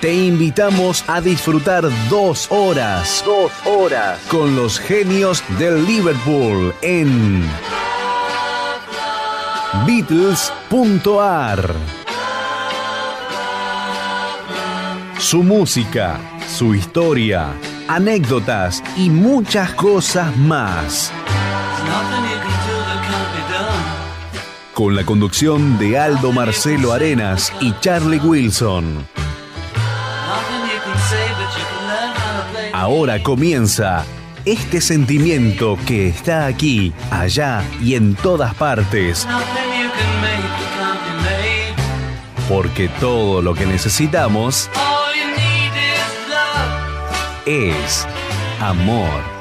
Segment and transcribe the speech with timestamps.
[0.00, 3.22] te invitamos a disfrutar dos horas.
[3.24, 4.18] Dos horas.
[4.28, 7.42] Con los genios del Liverpool en
[9.86, 11.74] Beatles.ar.
[15.18, 16.18] Su música,
[16.48, 17.48] su historia,
[17.88, 21.12] anécdotas y muchas cosas más.
[24.74, 29.04] Con la conducción de Aldo Marcelo Arenas y Charlie Wilson.
[32.78, 34.04] Ahora comienza
[34.44, 39.26] este sentimiento que está aquí, allá y en todas partes.
[42.48, 44.70] Porque todo lo que necesitamos
[47.46, 48.06] es
[48.60, 49.37] amor.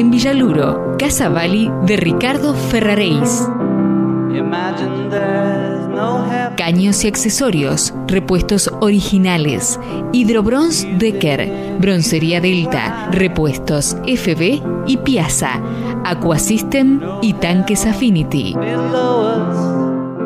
[0.00, 3.46] En Villaluro, Casa Bali de Ricardo Ferraréis.
[6.56, 9.78] Caños y accesorios, repuestos originales,
[10.12, 15.60] Hidrobronz Decker, Broncería Delta, repuestos FB y Piazza,
[16.06, 18.56] Aquasystem y Tanques Affinity.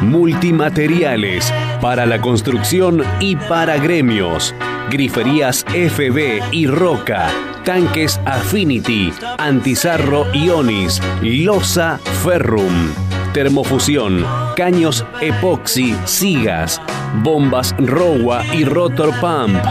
[0.01, 4.55] Multimateriales para la construcción y para gremios.
[4.89, 7.29] Griferías FB y Roca.
[7.63, 12.91] Tanques Affinity, Antizarro Ionis, Losa Ferrum.
[13.33, 14.25] Termofusión,
[14.57, 16.81] caños epoxi, sigas,
[17.23, 19.63] bombas Rowa y Rotor Pump.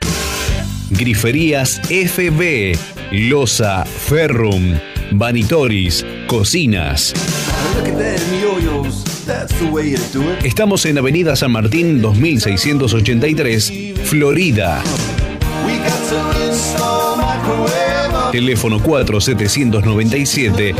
[0.92, 2.76] Griferías FB,
[3.12, 4.74] Losa, Ferrum,
[5.12, 7.14] Vanitoris, cocinas.
[10.44, 13.72] Estamos en Avenida San Martín 2683,
[14.04, 14.82] Florida.
[18.30, 20.74] Teléfono 4797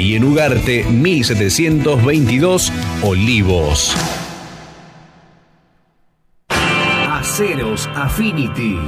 [0.00, 3.94] Y en Ugarte 1722, Olivos.
[6.48, 8.78] Aceros Affinity.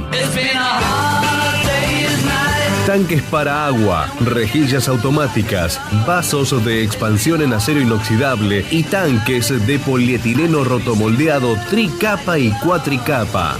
[2.87, 10.63] Tanques para agua, rejillas automáticas, vasos de expansión en acero inoxidable y tanques de polietileno
[10.63, 13.59] rotomoldeado tricapa y cuatricapa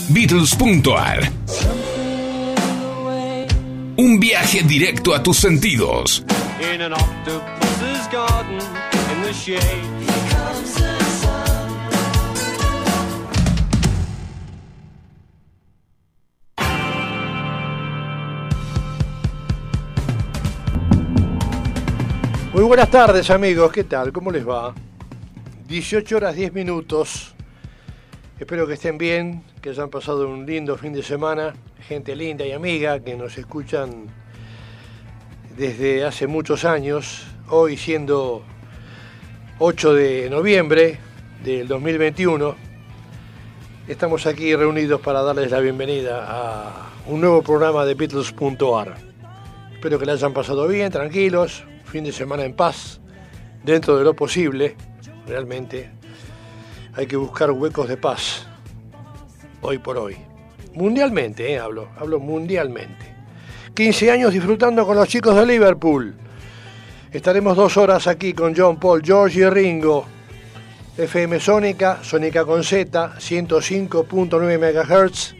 [0.09, 1.31] Beatles.ar
[3.98, 6.24] Un viaje directo a tus sentidos.
[22.53, 24.13] Muy buenas tardes amigos, ¿qué tal?
[24.13, 24.75] ¿Cómo les va?
[25.71, 27.33] 18 horas 10 minutos.
[28.38, 31.53] Espero que estén bien, que hayan pasado un lindo fin de semana.
[31.88, 34.07] Gente linda y amiga que nos escuchan
[35.56, 37.25] desde hace muchos años.
[37.47, 38.44] Hoy siendo
[39.59, 41.00] 8 de noviembre
[41.41, 42.53] del 2021,
[43.88, 48.97] estamos aquí reunidos para darles la bienvenida a un nuevo programa de Beatles.ar.
[49.71, 53.00] Espero que la hayan pasado bien, tranquilos, fin de semana en paz,
[53.63, 54.75] dentro de lo posible,
[55.27, 55.89] realmente.
[56.94, 58.47] Hay que buscar huecos de paz,
[59.62, 60.18] hoy por hoy.
[60.73, 63.15] Mundialmente, eh, hablo, hablo mundialmente.
[63.73, 66.13] 15 años disfrutando con los chicos de Liverpool.
[67.12, 70.06] Estaremos dos horas aquí con John Paul, George y Ringo.
[70.97, 75.35] FM Sónica, Sónica con Z, 105.9 MHz.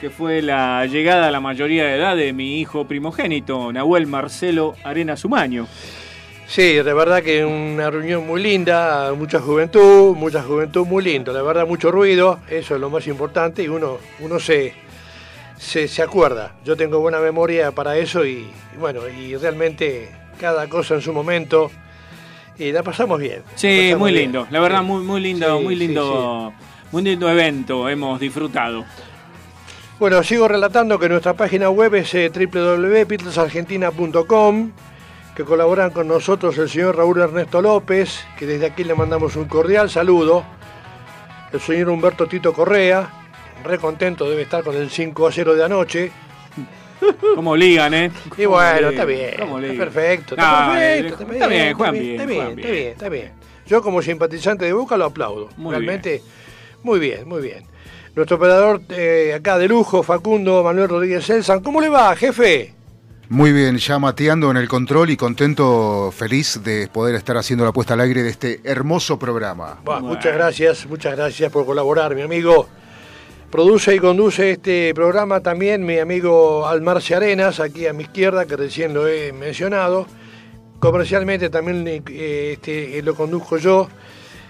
[0.01, 4.75] que fue la llegada a la mayoría de edad de mi hijo primogénito, Nahuel Marcelo
[4.85, 5.67] Arena Sumaño.
[6.47, 11.41] Sí, de verdad que una reunión muy linda, mucha juventud, mucha juventud muy lindo, la
[11.43, 14.75] verdad mucho ruido, eso es lo más importante y uno, uno se,
[15.57, 16.53] se, se acuerda.
[16.65, 20.11] Yo tengo buena memoria para eso y, y bueno, y realmente
[20.41, 21.71] cada cosa en su momento
[22.59, 23.43] y la pasamos bien.
[23.55, 24.25] Sí, pasamos muy bien.
[24.25, 26.53] lindo, la verdad muy, muy lindo, Sí, muy sí, lindo,
[26.91, 28.85] muy lindo evento, hemos disfrutado.
[29.99, 34.71] Bueno, sigo relatando que nuestra página web es eh, www.beatlesargentina.com,
[35.37, 39.45] que colaboran con nosotros el señor Raúl Ernesto López, que desde aquí le mandamos un
[39.47, 40.45] cordial saludo,
[41.53, 43.09] el señor Humberto Tito Correa,
[43.65, 46.11] re contento debe estar con el 5 a 0 de anoche,
[47.35, 48.11] Como ligan, ¿eh?
[48.37, 49.93] y bueno, ligan, está bien, cómo está ligan.
[49.93, 53.33] perfecto, está perfecto, está bien, juegan bien, está bien, está bien, está bien, está bien.
[53.67, 56.23] Yo como simpatizante de Boca lo aplaudo, Muy realmente
[56.83, 57.65] muy bien, muy bien.
[58.15, 62.75] Nuestro operador eh, acá de lujo, Facundo Manuel Rodríguez Elsan, ¿cómo le va, jefe?
[63.29, 67.73] Muy bien, ya mateando en el control y contento, feliz de poder estar haciendo la
[67.73, 69.79] puesta al aire de este hermoso programa.
[69.83, 70.09] Bah, Bueno.
[70.09, 72.69] Muchas gracias, muchas gracias por colaborar, mi amigo.
[73.53, 78.57] Produce y conduce este programa también mi amigo Almarce Arenas, aquí a mi izquierda, que
[78.57, 80.07] recién lo he mencionado.
[80.79, 83.91] Comercialmente también eh, este, lo conduzco yo,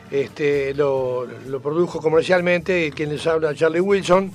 [0.09, 1.26] este, lo,
[1.61, 4.30] produjo comercialmente, quien les habla Charlie Wilson.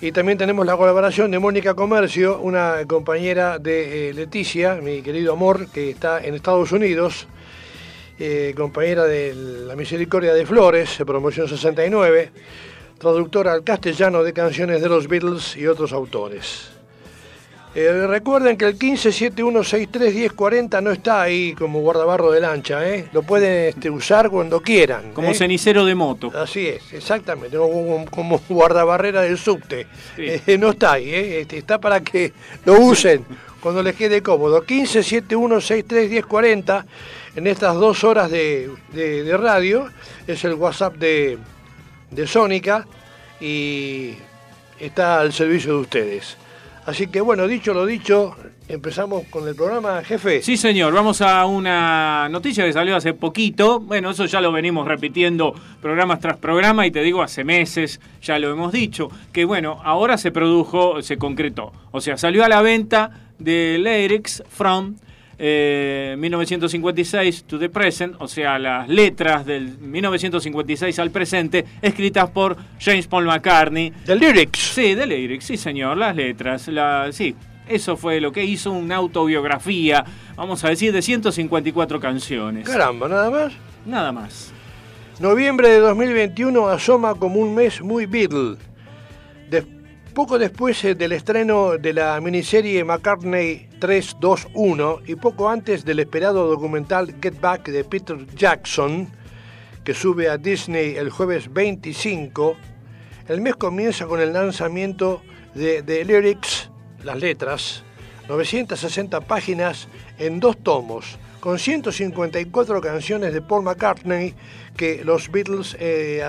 [0.00, 5.34] Y también tenemos la colaboración de Mónica Comercio, una compañera de eh, Leticia, mi querido
[5.34, 7.28] amor, que está en Estados Unidos.
[8.18, 12.30] eh, compañera de la Misericordia de Flores, promoción 69,
[13.06, 16.68] traductora al castellano de canciones de los Beatles y otros autores.
[17.74, 23.08] Eh, recuerden que el 1571631040 no está ahí como guardabarro de lancha, ¿eh?
[23.12, 25.12] lo pueden este, usar cuando quieran.
[25.14, 25.34] Como ¿eh?
[25.34, 26.30] cenicero de moto.
[26.36, 29.86] Así es, exactamente, como, como guardabarrera del subte.
[30.16, 30.26] Sí.
[30.58, 31.40] No está ahí, ¿eh?
[31.40, 32.32] Este, está para que
[32.66, 33.24] lo usen
[33.60, 34.62] cuando les quede cómodo.
[34.64, 36.84] 1571631040
[37.36, 39.88] en estas dos horas de, de- de radio
[40.26, 41.38] es el WhatsApp de,
[42.12, 42.86] de Sónica
[43.40, 44.12] y
[44.78, 46.36] está al servicio de ustedes.
[46.86, 48.34] Así que bueno, dicho lo dicho,
[48.68, 50.42] empezamos con el programa, jefe.
[50.42, 53.78] Sí, señor, vamos a una noticia que salió hace poquito.
[53.78, 58.38] Bueno, eso ya lo venimos repitiendo programas tras programa y te digo, hace meses ya
[58.38, 61.72] lo hemos dicho, que bueno, ahora se produjo, se concretó.
[61.92, 64.96] O sea, salió a la venta de Lyrics from
[65.44, 72.56] eh, 1956 to the present, o sea, las letras del 1956 al presente, escritas por
[72.78, 74.58] James Paul McCartney, The Lyrics.
[74.74, 77.34] Sí, de lyrics, sí señor, las letras, la, sí.
[77.68, 80.04] Eso fue lo que hizo una autobiografía,
[80.36, 82.68] vamos a decir, de 154 canciones.
[82.68, 83.52] Caramba, nada más.
[83.84, 84.52] Nada más.
[85.18, 88.56] Noviembre de 2021 asoma como un mes muy Beatle.
[89.50, 89.64] De-
[90.14, 96.46] poco después eh, del estreno de la miniserie McCartney 321 y poco antes del esperado
[96.46, 99.08] documental Get Back de Peter Jackson,
[99.82, 102.54] que sube a Disney el jueves 25,
[103.26, 105.20] el mes comienza con el lanzamiento
[105.56, 106.70] de The Lyrics,
[107.02, 107.82] las letras,
[108.28, 114.32] 960 páginas en dos tomos, con 154 canciones de Paul McCartney
[114.76, 116.22] que los Beatles, eh,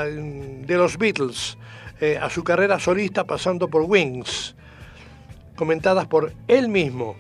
[0.65, 1.59] de los Beatles,
[2.01, 4.55] eh, a su carrera solista pasando por Wings,
[5.55, 7.15] comentadas por él mismo,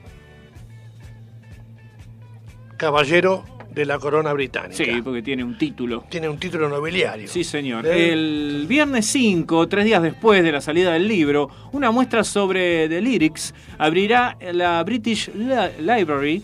[2.83, 4.75] caballero de la corona británica.
[4.75, 6.03] Sí, porque tiene un título.
[6.09, 7.27] Tiene un título nobiliario.
[7.27, 7.85] Sí, señor.
[7.87, 12.87] Eh, El viernes 5, tres días después de la salida del libro, una muestra sobre
[12.87, 16.43] The Lyrics abrirá la British Li- Library,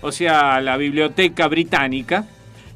[0.00, 2.24] o sea, la biblioteca británica,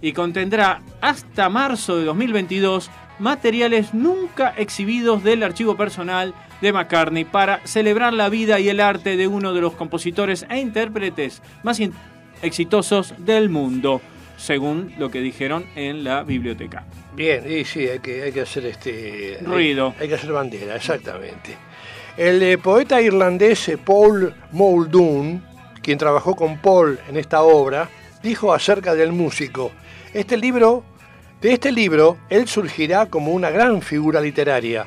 [0.03, 7.61] y contendrá hasta marzo de 2022 materiales nunca exhibidos del archivo personal de McCartney para
[7.67, 11.79] celebrar la vida y el arte de uno de los compositores e intérpretes más
[12.45, 14.01] exitosos del mundo,
[14.37, 16.85] según lo que dijeron en la biblioteca.
[17.15, 19.95] Bien, y sí, hay que, hay que hacer este Ruido.
[19.97, 21.57] Hay, hay que hacer bandera, exactamente.
[22.17, 25.43] El eh, poeta irlandés eh, Paul Muldoon,
[25.83, 27.89] quien trabajó con Paul en esta obra,
[28.23, 29.73] dijo acerca del músico:
[30.13, 30.85] Este libro,
[31.41, 34.87] de este libro, él surgirá como una gran figura literaria.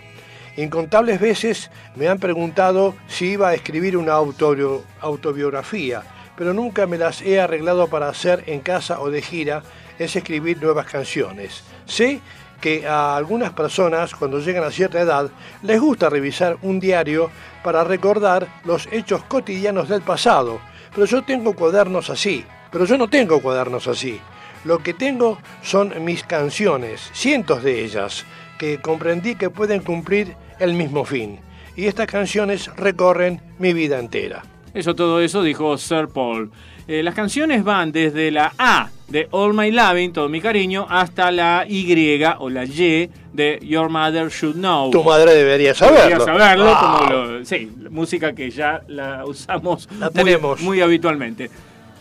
[0.57, 6.01] Incontables veces me han preguntado si iba a escribir una autobio- autobiografía,
[6.38, 9.63] pero nunca me las he arreglado para hacer en casa o de gira,
[10.00, 11.63] es escribir nuevas canciones.
[11.86, 12.22] Sé
[12.62, 15.29] que a algunas personas, cuando llegan a cierta edad,
[15.63, 17.29] les gusta revisar un diario
[17.63, 20.60] para recordar los hechos cotidianos del pasado,
[20.94, 24.20] pero yo tengo cuadernos así, pero yo no tengo cuadernos así.
[24.63, 28.25] Lo que tengo son mis canciones, cientos de ellas,
[28.58, 31.39] que comprendí que pueden cumplir el mismo fin.
[31.75, 34.44] Y estas canciones recorren mi vida entera.
[34.77, 36.51] Eso, todo eso dijo Sir Paul.
[36.88, 41.31] Eh, las canciones van desde la A de All My Loving, todo mi cariño, hasta
[41.31, 44.91] la Y o la Y de Your Mother Should Know.
[44.91, 45.98] Tu madre debería saberlo.
[46.25, 50.62] Debería saberlo, como lo- sí, música que ya la usamos La muy- tenemos.
[50.62, 51.50] muy habitualmente.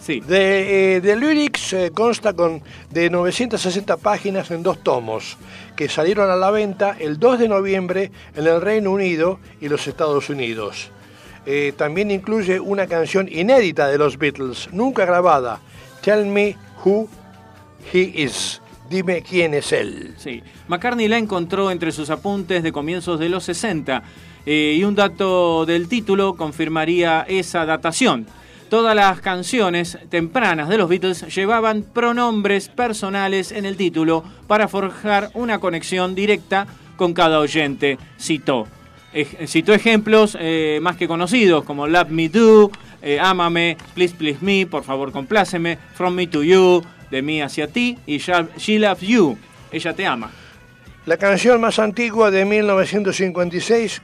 [0.00, 0.20] Sí.
[0.20, 5.36] De, eh, The Lyrics eh, consta con de 960 páginas en dos tomos,
[5.74, 9.88] que salieron a la venta el 2 de noviembre en el Reino Unido y los
[9.88, 10.90] Estados Unidos.
[11.46, 15.60] Eh, también incluye una canción inédita de los Beatles, nunca grabada,
[16.02, 17.08] Tell Me Who
[17.92, 18.60] He Is.
[18.90, 20.14] Dime quién es él.
[20.16, 20.42] Sí.
[20.68, 24.02] McCartney la encontró entre sus apuntes de comienzos de los 60
[24.44, 28.26] eh, y un dato del título confirmaría esa datación.
[28.68, 35.30] Todas las canciones tempranas de los Beatles llevaban pronombres personales en el título para forjar
[35.34, 38.66] una conexión directa con cada oyente, citó.
[39.16, 42.70] Ej- citó ejemplos eh, más que conocidos como Love Me Do,
[43.00, 47.66] eh, Ámame, Please Please Me, por favor compláceme, From Me to You, de mí hacia
[47.68, 49.38] ti y She Loves You,
[49.72, 50.30] ella te ama.
[51.06, 54.02] La canción más antigua de 1956,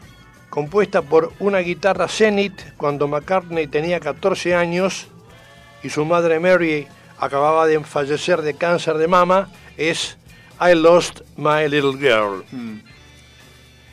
[0.49, 5.09] compuesta por una guitarra Zenith cuando McCartney tenía 14 años
[5.83, 6.87] y su madre Mary
[7.19, 10.17] acababa de fallecer de cáncer de mama, es
[10.61, 12.45] I Lost My Little Girl.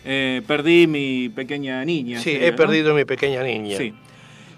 [0.05, 2.19] Eh, perdí mi pequeña niña.
[2.19, 3.77] Sí, sería, he perdido mi pequeña niña.
[3.77, 3.93] Sí.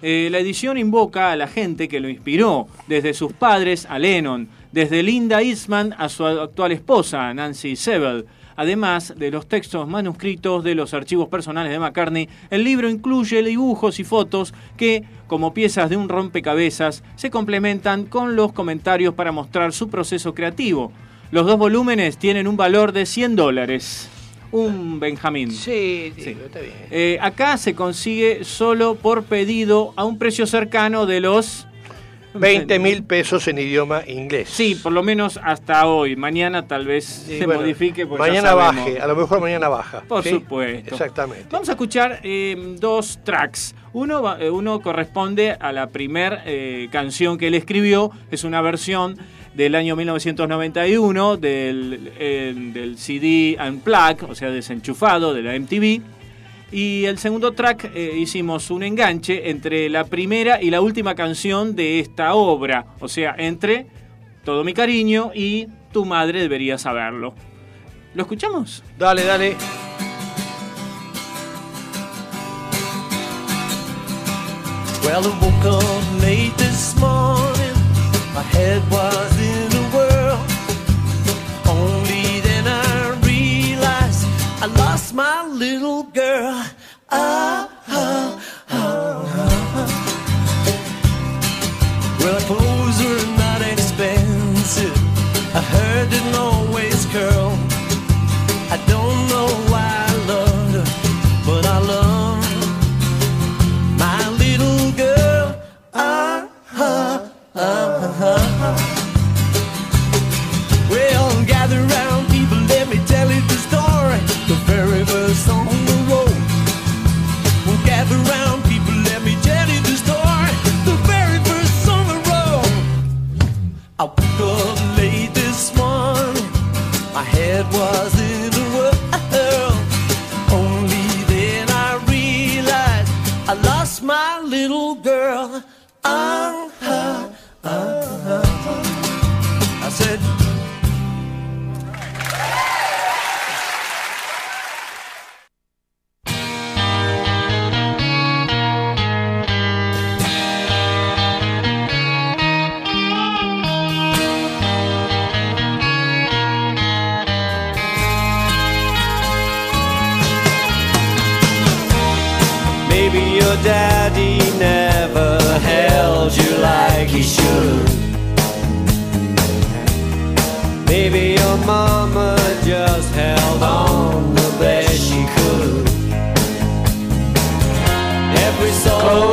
[0.04, 4.48] Eh, la edición invoca a la gente que lo inspiró, desde sus padres a Lennon,
[4.72, 8.26] desde Linda Eastman a su actual esposa, Nancy Sebel.
[8.56, 13.98] Además de los textos manuscritos de los archivos personales de McCartney, el libro incluye dibujos
[14.00, 19.72] y fotos que, como piezas de un rompecabezas, se complementan con los comentarios para mostrar
[19.72, 20.92] su proceso creativo.
[21.30, 24.10] Los dos volúmenes tienen un valor de 100 dólares.
[24.52, 25.50] Un Benjamín.
[25.50, 26.36] Sí, Sí.
[26.44, 26.72] está bien.
[26.90, 31.66] Eh, acá se consigue solo por pedido a un precio cercano de los
[32.34, 34.48] 20 mil pesos en idioma inglés.
[34.50, 36.16] Sí, por lo menos hasta hoy.
[36.16, 38.06] Mañana tal vez Sí, se bueno, modifique.
[38.06, 40.02] ya mañana baje, a lo mejor mañana baja.
[40.08, 40.30] Por ¿sí?
[40.30, 40.94] supuesto.
[40.94, 41.46] Exactamente.
[41.50, 43.74] Vamos a escuchar eh, dos tracks.
[43.94, 48.10] Uno, va- eh, uno corresponde a la primer eh, canción que él escribió.
[48.30, 49.18] Es una versión
[49.54, 56.02] del año 1991 del, eh, del CD Unplugged, o sea, desenchufado de la MTV.
[56.72, 61.76] Y el segundo track eh, hicimos un enganche entre la primera y la última canción
[61.76, 62.86] de esta obra.
[63.00, 63.86] O sea, entre
[64.44, 67.34] Todo mi cariño y Tu madre debería saberlo.
[68.14, 68.82] ¿Lo escuchamos?
[68.98, 69.56] Dale, dale.
[75.04, 77.71] Well, I woke up late this morning.
[78.34, 80.40] My head was in a whirl.
[81.68, 84.26] Only then I realized
[84.62, 86.64] I lost my little girl.
[87.10, 87.68] Ah,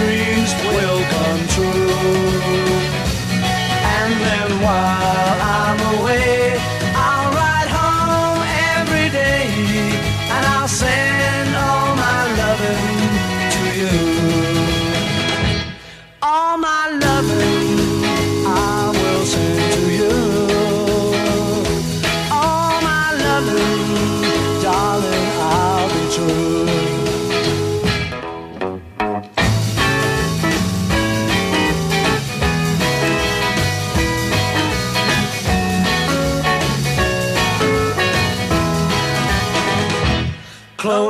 [0.00, 1.90] dreams will come true.
[3.96, 5.59] And then while I'm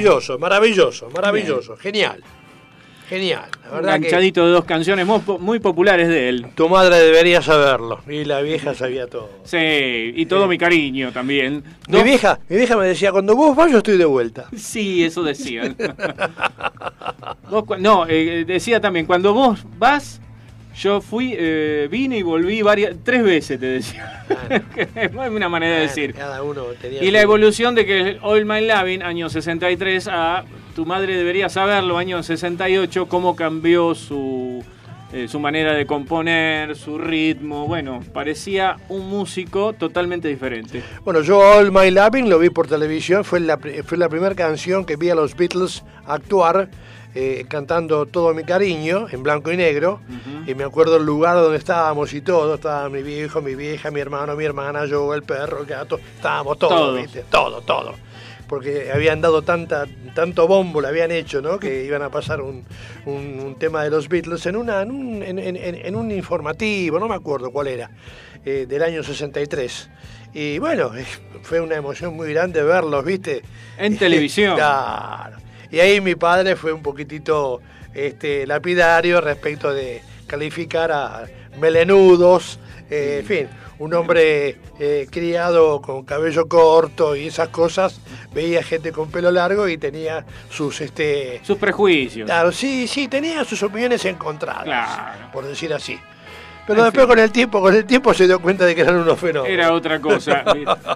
[0.00, 1.76] Maravilloso, maravilloso, maravilloso.
[1.76, 2.22] Genial.
[3.08, 3.48] Genial.
[3.64, 4.08] La Un verdad que
[4.44, 6.46] de dos canciones muy, po- muy populares de él.
[6.54, 7.98] tu madre debería saberlo.
[8.08, 9.28] Y la vieja sabía todo.
[9.42, 9.56] Sí,
[10.14, 11.64] y todo mi cariño también.
[11.88, 14.46] Mi vieja, mi vieja me decía, cuando vos vas yo estoy de vuelta.
[14.56, 15.76] Sí, eso decían.
[17.50, 20.20] Cu- no, eh, decía también, cuando vos vas,
[20.80, 24.24] yo fui, eh, vine y volví varias, tres veces, te decía.
[24.94, 26.14] es una manera de decir.
[26.14, 30.86] Cada uno tenía Y la evolución de que All My Loving, año 63, a Tu
[30.86, 34.64] Madre Debería Saberlo, año 68, cómo cambió su,
[35.12, 37.66] eh, su manera de componer, su ritmo.
[37.66, 40.82] Bueno, parecía un músico totalmente diferente.
[41.04, 44.86] Bueno, yo All My Loving lo vi por televisión, fue la, fue la primera canción
[44.86, 46.70] que vi a los Beatles actuar
[47.14, 50.00] eh, cantando Todo mi cariño en blanco y negro.
[50.46, 54.00] Y me acuerdo el lugar donde estábamos y todo, estaba mi viejo, mi vieja, mi
[54.00, 57.02] hermano, mi hermana, yo, el perro, el gato, estábamos todos, Todos.
[57.02, 57.24] ¿viste?
[57.30, 57.94] Todo, todo.
[58.48, 61.58] Porque habían dado tanta, tanto bombo, le habían hecho, ¿no?
[61.60, 62.64] Que iban a pasar un,
[63.06, 66.98] un- un tema de los Beatles en, una, en, un, en- en- en- un informativo,
[66.98, 67.90] no me acuerdo cuál era,
[68.44, 69.90] eh, del año 63.
[70.32, 70.90] Y bueno,
[71.42, 73.42] fue una emoción muy grande verlos, ¿viste?
[73.78, 74.54] En televisión.
[74.56, 75.36] Claro.
[75.70, 77.60] Y ahí mi padre fue un poquitito
[77.94, 81.24] este, lapidario respecto de calificar a
[81.58, 82.58] melenudos,
[82.90, 88.00] eh, en fin, un hombre eh, criado con cabello corto y esas cosas,
[88.32, 92.26] veía gente con pelo largo y tenía sus, este, Sus prejuicios.
[92.26, 95.32] claro, sí, sí, tenía sus opiniones encontradas, Claro.
[95.32, 95.98] por decir así.
[96.74, 99.18] Pero después con el tiempo, con el tiempo se dio cuenta de que eran unos
[99.18, 99.48] fenómenos.
[99.52, 100.44] Era otra cosa.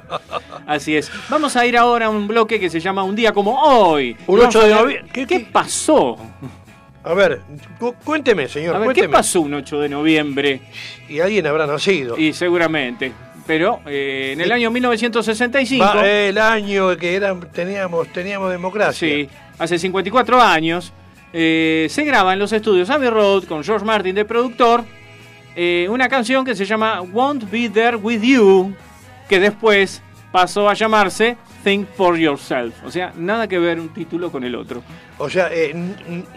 [0.66, 1.10] Así es.
[1.28, 4.16] Vamos a ir ahora a un bloque que se llama Un día como hoy.
[4.26, 5.26] Un Vamos 8 a de noviembre.
[5.26, 6.16] ¿Qué, pasó?
[7.02, 7.40] A ver,
[7.78, 10.60] cu- cuénteme, señor, A ver, ¿qué pasó un 8 de noviembre?
[11.08, 12.16] Y alguien habrá nacido.
[12.18, 13.12] Y seguramente.
[13.46, 19.06] Pero eh, en el año 1965, Va, el año que era, teníamos, teníamos democracia.
[19.06, 20.94] sí, hace 54 años,
[21.34, 24.84] eh, se graba en los estudios Abbey Road con George Martin de productor
[25.56, 28.74] eh, una canción que se llama Won't Be There With You,
[29.28, 32.74] que después pasó a llamarse Think For Yourself.
[32.84, 34.82] O sea, nada que ver un título con el otro.
[35.18, 35.72] O sea, eh,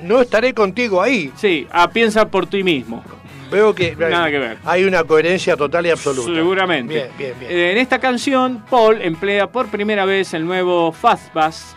[0.04, 1.32] no estaré contigo ahí.
[1.36, 3.04] Sí, a piensa por ti mismo.
[3.52, 4.58] Veo que Nada que ver.
[4.66, 6.34] hay una coherencia total y absoluta.
[6.34, 6.94] Seguramente.
[6.94, 7.52] Bien, bien, bien.
[7.52, 11.76] Eh, En esta canción, Paul emplea por primera vez el nuevo fast bass,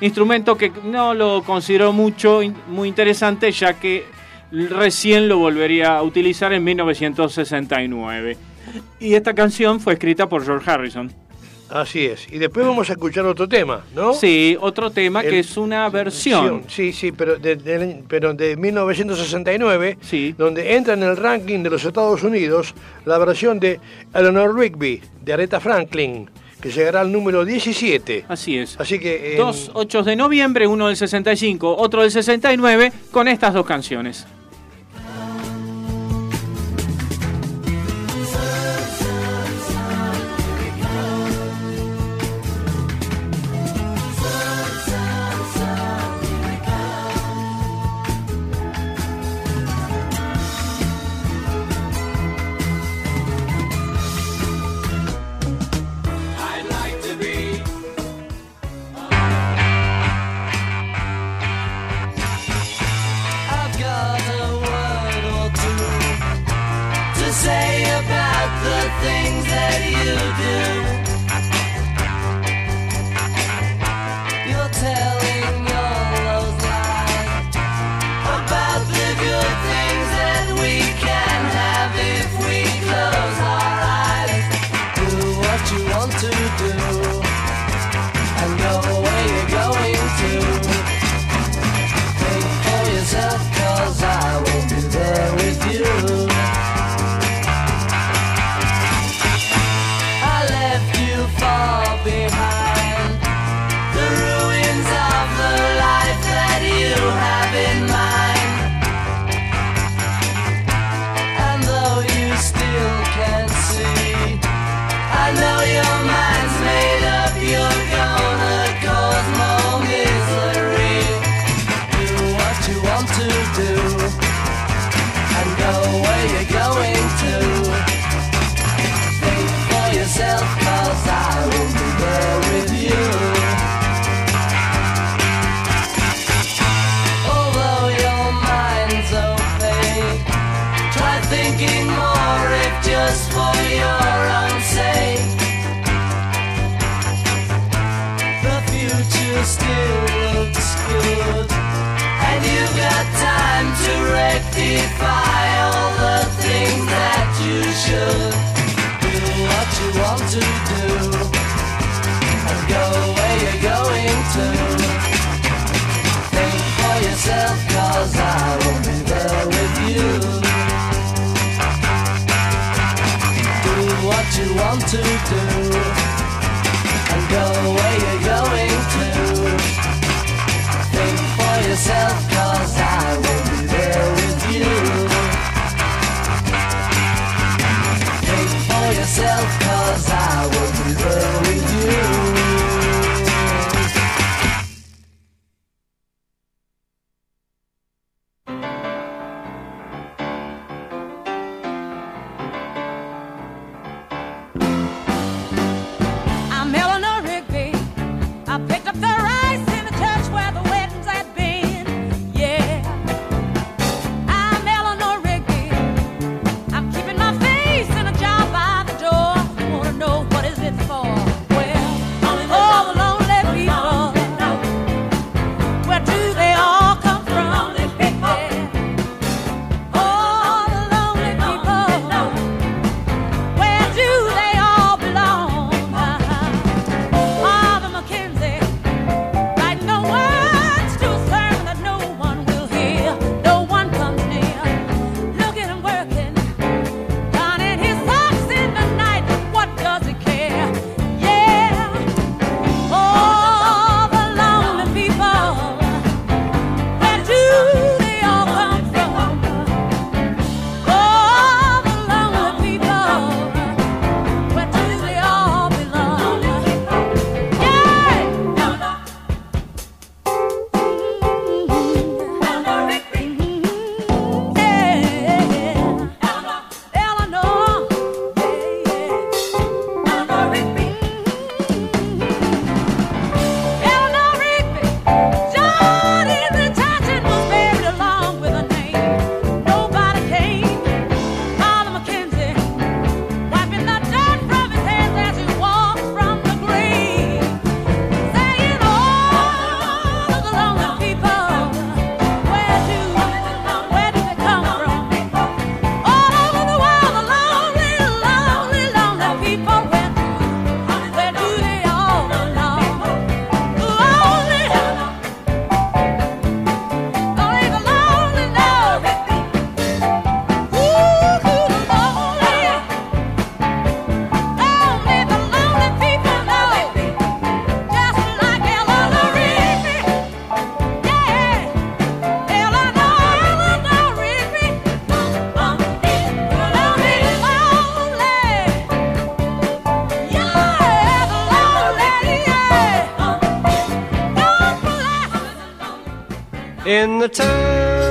[0.00, 4.04] instrumento que no lo consideró mucho, muy interesante, ya que
[4.52, 8.36] recién lo volvería a utilizar en 1969.
[9.00, 11.12] Y esta canción fue escrita por George Harrison.
[11.70, 12.30] Así es.
[12.30, 14.12] Y después vamos a escuchar otro tema, ¿no?
[14.12, 16.64] Sí, otro tema El- que es una versión.
[16.68, 20.34] Sí, sí, pero de, de- pero de 1969, Sí.
[20.36, 22.74] donde entra en el ranking de los Estados Unidos
[23.06, 23.80] la versión de
[24.14, 26.28] Eleanor Rigby, de Aretha Franklin,
[26.60, 28.26] que llegará al número 17.
[28.28, 28.78] Así es.
[28.78, 29.32] Así que...
[29.32, 34.26] en- Dos 8 de noviembre, uno del 65, otro del 69, con estas dos canciones.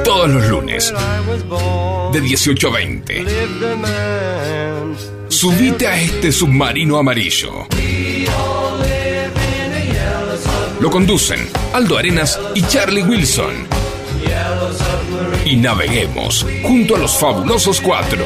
[0.03, 0.91] Todos los lunes,
[2.11, 3.25] de 18 a 20.
[5.27, 7.67] Subite a este submarino amarillo.
[10.79, 13.67] Lo conducen Aldo Arenas y Charlie Wilson.
[15.45, 18.25] Y naveguemos junto a los fabulosos cuatro.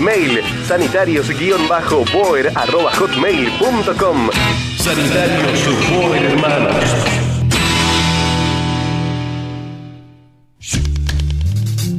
[0.03, 4.29] Mail sanitarios-boer arroba hotmail.com.
[4.77, 7.22] Sanitarios Boer Hermanos.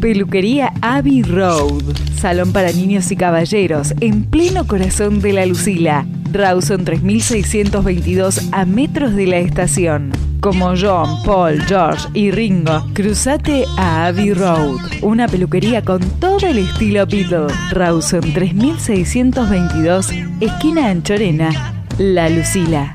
[0.04, 1.96] Peluquería Abbey Road.
[2.18, 6.06] Salón para niños y caballeros en pleno corazón de la Lucila.
[6.34, 10.12] Rawson 3622 a metros de la estación.
[10.42, 14.82] Como John, Paul, George y Ringo, cruzate a Abbey Road.
[15.04, 17.48] Una peluquería con todo el estilo Beatle.
[17.72, 20.10] Rawson 3622,
[20.42, 21.50] esquina Anchorena,
[21.98, 22.94] La Lucila.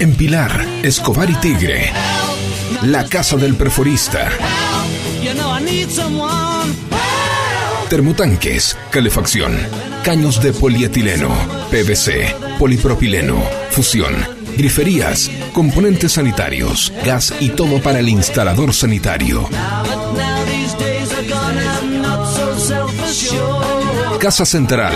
[0.00, 1.90] En Pilar, Escobar y Tigre.
[2.82, 4.28] La Casa del Perforista.
[7.88, 9.58] Termotanques, calefacción,
[10.04, 11.30] caños de polietileno,
[11.72, 14.14] PVC, polipropileno, fusión,
[14.56, 19.48] griferías, componentes sanitarios, gas y todo para el instalador sanitario.
[24.20, 24.94] Casa Central,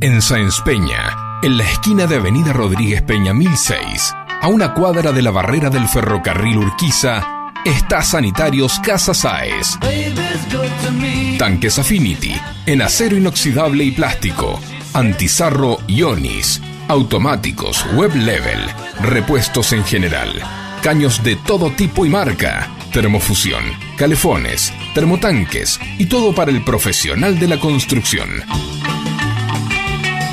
[0.02, 5.22] En Sáenz Peña, en la esquina de Avenida Rodríguez Peña 1006, a una cuadra de
[5.22, 9.78] la barrera del ferrocarril Urquiza, está Sanitarios Casa Sáez.
[11.38, 12.36] Tanques Affinity,
[12.66, 14.60] en acero inoxidable y plástico,
[14.94, 18.60] antizarro Ionis, automáticos, web level,
[19.02, 20.42] repuestos en general,
[20.82, 23.64] caños de todo tipo y marca, termofusión,
[23.98, 28.30] calefones, termotanques y todo para el profesional de la construcción.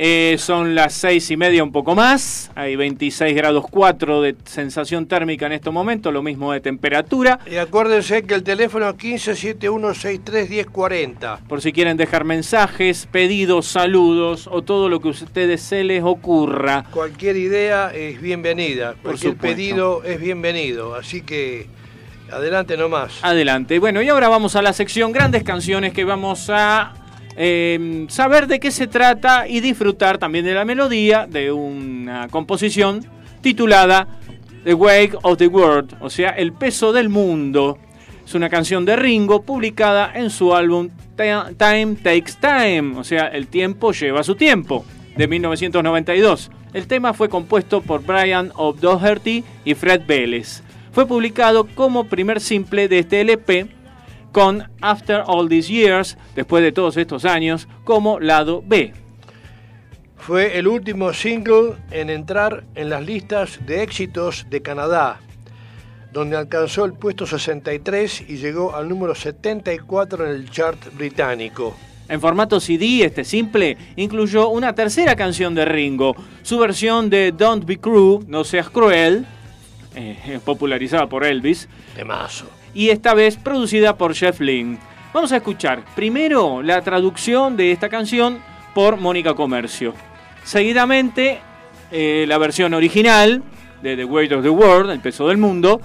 [0.00, 2.52] Eh, son las seis y media, un poco más.
[2.54, 7.40] Hay 26 grados 4 de sensación térmica en este momento, lo mismo de temperatura.
[7.50, 11.40] Y acuérdense que el teléfono es 1571631040.
[11.48, 16.04] Por si quieren dejar mensajes, pedidos, saludos o todo lo que a ustedes se les
[16.04, 16.84] ocurra.
[16.92, 19.56] Cualquier idea es bienvenida, cualquier supuesto.
[19.56, 20.94] pedido es bienvenido.
[20.94, 21.66] Así que
[22.30, 23.18] adelante nomás.
[23.22, 23.80] Adelante.
[23.80, 26.94] Bueno, y ahora vamos a la sección Grandes Canciones que vamos a
[27.38, 33.06] eh, saber de qué se trata y disfrutar también de la melodía de una composición
[33.40, 34.08] titulada
[34.64, 37.78] The Wake of the World, o sea, El peso del mundo.
[38.26, 43.28] Es una canción de Ringo publicada en su álbum Ti- Time Takes Time, o sea,
[43.28, 44.84] El tiempo lleva su tiempo,
[45.16, 46.50] de 1992.
[46.74, 50.62] El tema fue compuesto por Brian O'Doherty y Fred Vélez.
[50.92, 53.68] Fue publicado como primer simple de este LP
[54.32, 58.92] con After All These Years, después de todos estos años, como lado B.
[60.16, 65.20] Fue el último single en entrar en las listas de éxitos de Canadá,
[66.12, 71.74] donde alcanzó el puesto 63 y llegó al número 74 en el chart británico.
[72.08, 77.64] En formato CD, este simple incluyó una tercera canción de Ringo, su versión de Don't
[77.64, 79.26] Be Cruel, No Seas Cruel,
[79.94, 82.57] eh, popularizada por Elvis, Temazo.
[82.78, 84.78] Y esta vez producida por Jeff Lynne.
[85.12, 88.38] Vamos a escuchar primero la traducción de esta canción
[88.72, 89.94] por Mónica Comercio.
[90.44, 91.40] Seguidamente,
[91.90, 93.42] eh, la versión original
[93.82, 95.80] de The Weight of the World, El peso del mundo.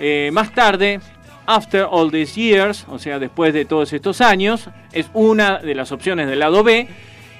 [0.00, 0.98] Eh, más tarde,
[1.46, 5.92] After All These Years, o sea, después de todos estos años, es una de las
[5.92, 6.88] opciones del lado B.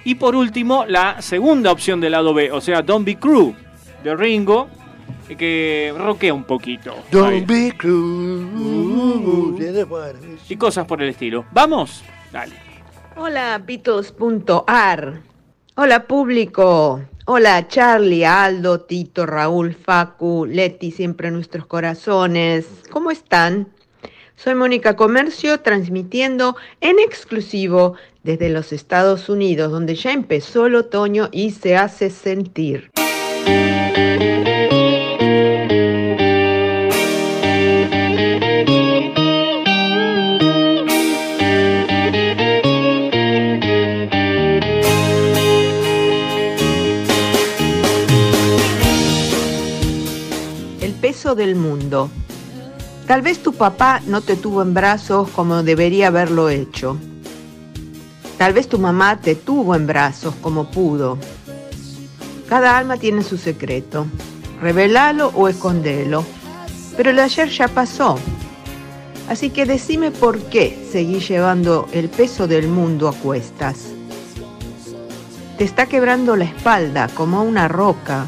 [0.05, 3.57] Y por último, la segunda opción del lado B, o sea, Don't Be Cruel,
[4.05, 4.68] de Ringo,
[5.37, 6.95] que roquea un poquito.
[7.11, 8.49] Don't be cruel.
[10.49, 11.45] y cosas por el estilo.
[11.53, 12.03] ¿Vamos?
[12.33, 12.55] Dale.
[13.16, 15.20] Hola, Beatles.ar.
[15.74, 17.03] Hola, público.
[17.24, 22.66] Hola, Charlie, Aldo, Tito, Raúl, Facu, Leti, siempre en nuestros corazones.
[22.91, 23.68] ¿Cómo están?
[24.35, 31.28] Soy Mónica Comercio, transmitiendo en exclusivo desde los Estados Unidos, donde ya empezó el otoño
[31.30, 32.91] y se hace sentir.
[50.93, 52.11] Peso del mundo.
[53.07, 56.97] Tal vez tu papá no te tuvo en brazos como debería haberlo hecho.
[58.38, 61.18] Tal vez tu mamá te tuvo en brazos como pudo.
[62.49, 64.07] Cada alma tiene su secreto.
[64.61, 66.24] Revelalo o escondelo.
[66.97, 68.18] Pero el ayer ya pasó.
[69.28, 73.86] Así que decime por qué seguís llevando el peso del mundo a cuestas.
[75.59, 78.26] Te está quebrando la espalda como una roca.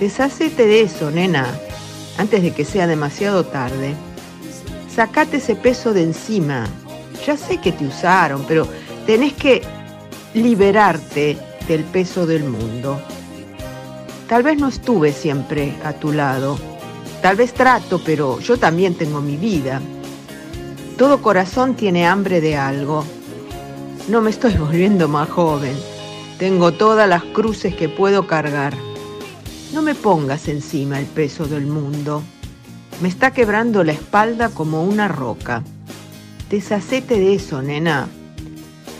[0.00, 1.46] Deshacete de eso, nena,
[2.18, 3.94] antes de que sea demasiado tarde.
[4.94, 6.66] Sacate ese peso de encima.
[7.26, 8.66] Ya sé que te usaron, pero
[9.06, 9.62] tenés que
[10.34, 11.36] liberarte
[11.68, 13.00] del peso del mundo.
[14.28, 16.58] Tal vez no estuve siempre a tu lado.
[17.22, 19.80] Tal vez trato, pero yo también tengo mi vida.
[20.96, 23.04] Todo corazón tiene hambre de algo.
[24.08, 25.74] No me estoy volviendo más joven.
[26.38, 28.74] Tengo todas las cruces que puedo cargar.
[29.72, 32.22] No me pongas encima el peso del mundo.
[33.00, 35.62] Me está quebrando la espalda como una roca.
[36.48, 38.08] Deshacete de eso, nena,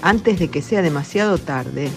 [0.03, 1.89] antes de que sea demasiado tarde.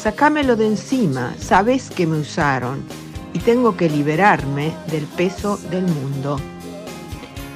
[0.00, 2.82] Sacámelo de encima, sabes que me usaron
[3.32, 6.38] y tengo que liberarme del peso del mundo.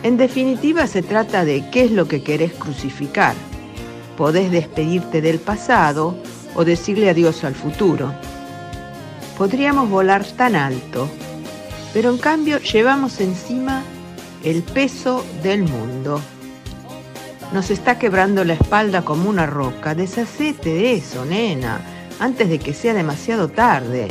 [0.02, 3.34] En definitiva se trata de qué es lo que querés crucificar.
[4.16, 6.16] Podés despedirte del pasado
[6.54, 8.12] o decirle adiós al futuro
[9.38, 11.08] podríamos volar tan alto,
[11.94, 13.84] pero en cambio llevamos encima
[14.44, 16.20] el peso del mundo.
[17.52, 19.94] Nos está quebrando la espalda como una roca.
[19.94, 21.80] Deshacete de eso, nena,
[22.18, 24.08] antes de que sea demasiado tarde.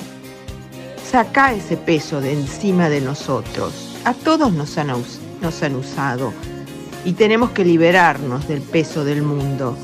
[1.06, 3.96] Saca ese peso de encima de nosotros.
[4.06, 6.34] A todos nos han usado
[7.06, 9.78] y tenemos que liberarnos del peso del mundo.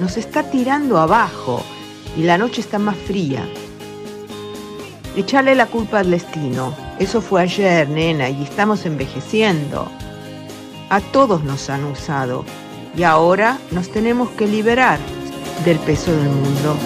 [0.00, 1.62] Nos está tirando abajo
[2.16, 3.46] y la noche está más fría.
[5.16, 6.74] Echarle la culpa al destino.
[6.98, 9.88] Eso fue ayer, nena, y estamos envejeciendo.
[10.90, 12.44] A todos nos han usado
[12.96, 14.98] y ahora nos tenemos que liberar
[15.64, 16.76] del peso del mundo.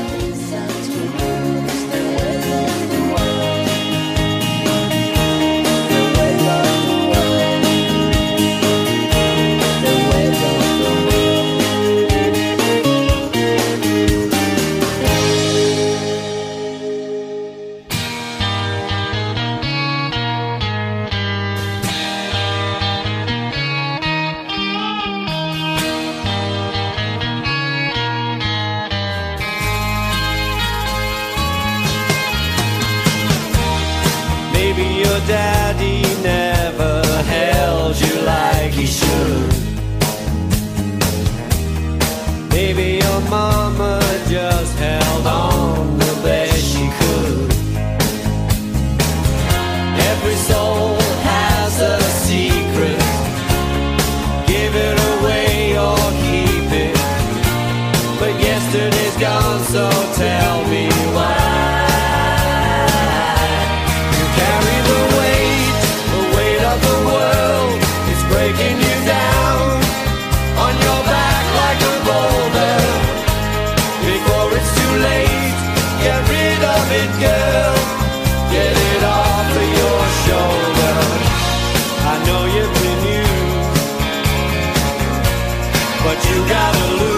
[86.03, 87.10] but you gotta lose.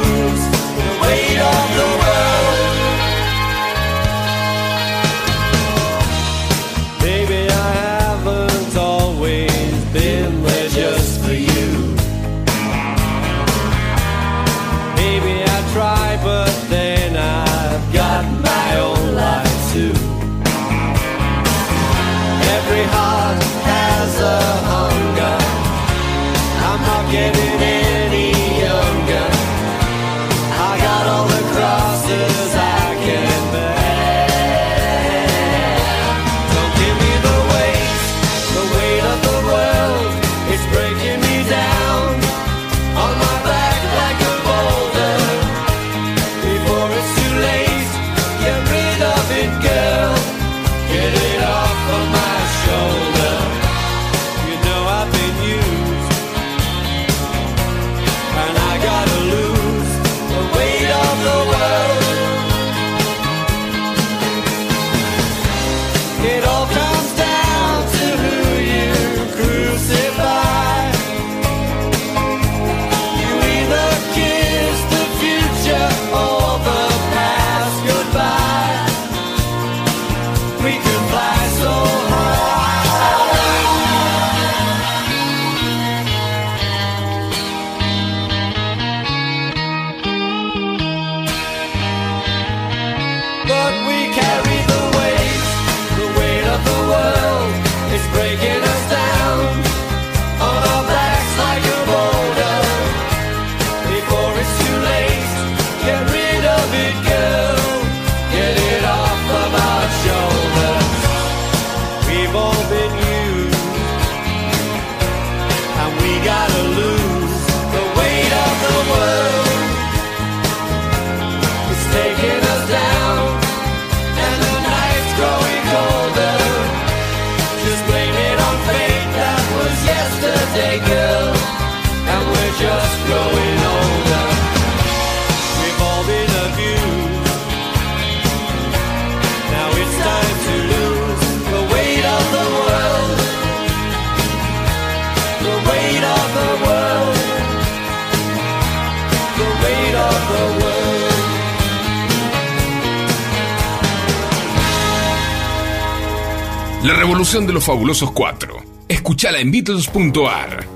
[157.22, 158.56] De los Fabulosos cuatro.
[158.88, 160.71] Escúchala en Beatles.ar.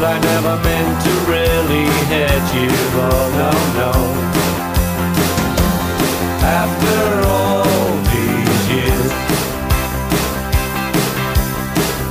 [0.00, 2.70] But I never meant to really hit you,
[3.02, 3.50] oh no,
[3.82, 3.90] no.
[6.38, 9.10] After all these years,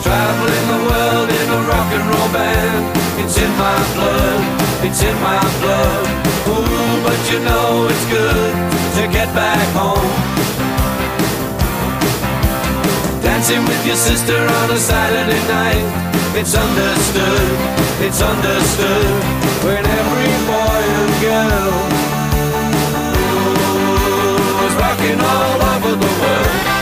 [0.03, 2.83] traveling the world in a rock and roll band,
[3.23, 4.41] it's in my blood,
[4.83, 6.07] it's in my blood.
[6.51, 8.53] Ooh, but you know it's good
[8.99, 10.57] to get back home.
[13.38, 15.85] Dancing with your sister on a Saturday night.
[16.35, 17.51] It's understood,
[18.01, 19.23] it's understood.
[19.63, 21.73] When every boy and girl
[24.65, 26.76] is rocking all over the world.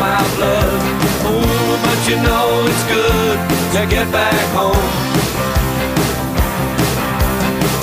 [0.00, 0.80] My blood.
[1.28, 3.38] Oh, but you know it's good
[3.76, 4.88] to get back home.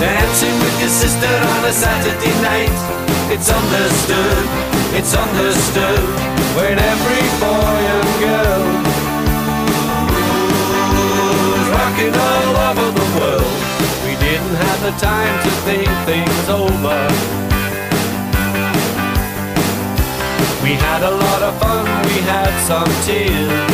[0.01, 2.77] Dancing with your sister on a Saturday night.
[3.29, 4.45] It's understood,
[4.97, 6.05] it's understood.
[6.57, 8.63] When every boy and girl
[11.53, 13.57] was rocking all over the world.
[14.05, 17.46] We didn't have the time to think things over.
[20.67, 23.71] We had a lot of fun, we had some tears.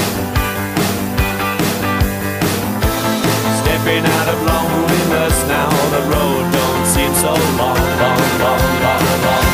[3.62, 9.53] Stepping out of loneliness now, the road don't seem so long, long, long, long, long.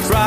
[0.00, 0.21] was.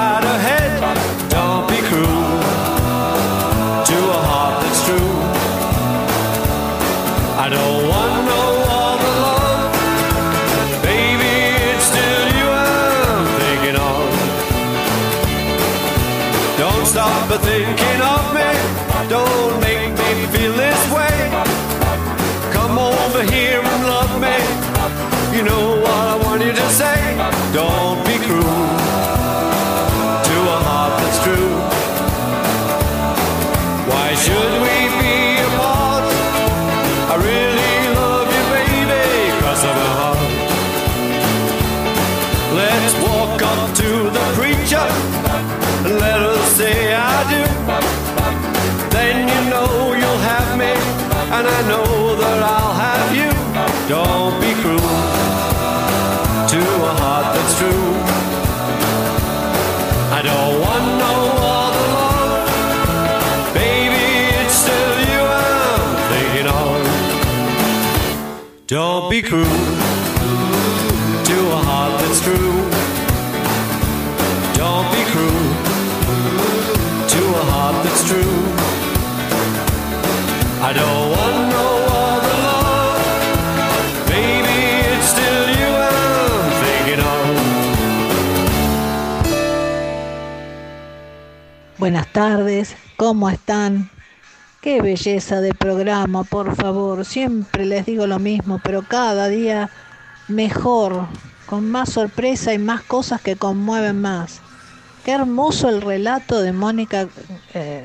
[48.91, 50.73] Then you know you'll have me,
[51.35, 53.31] and I know that I'll have you.
[53.89, 54.95] Don't be cruel
[56.53, 56.59] to
[56.89, 57.85] a heart that's true.
[60.17, 61.13] I don't want no
[61.63, 62.33] other love.
[63.53, 64.05] Baby,
[64.41, 66.79] it's still you I'm thinking of.
[68.67, 69.74] Don't be cruel
[91.85, 93.91] Buenas tardes, ¿cómo están?
[94.59, 97.05] Qué belleza de programa, por favor.
[97.05, 99.69] Siempre les digo lo mismo, pero cada día
[100.27, 101.05] mejor,
[101.45, 104.41] con más sorpresa y más cosas que conmueven más.
[105.03, 107.07] Qué hermoso el relato de Mónica
[107.53, 107.83] eh,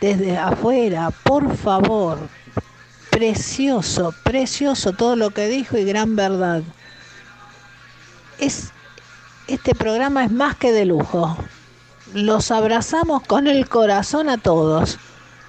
[0.00, 2.18] desde afuera, por favor.
[3.10, 6.64] Precioso, precioso todo lo que dijo y gran verdad.
[8.40, 8.72] Es,
[9.46, 11.36] este programa es más que de lujo.
[12.14, 14.98] Los abrazamos con el corazón a todos.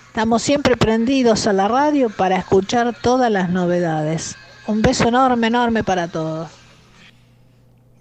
[0.08, 4.36] Estamos siempre prendidos a la radio para escuchar todas las novedades.
[4.68, 6.50] Un beso enorme, enorme para todos.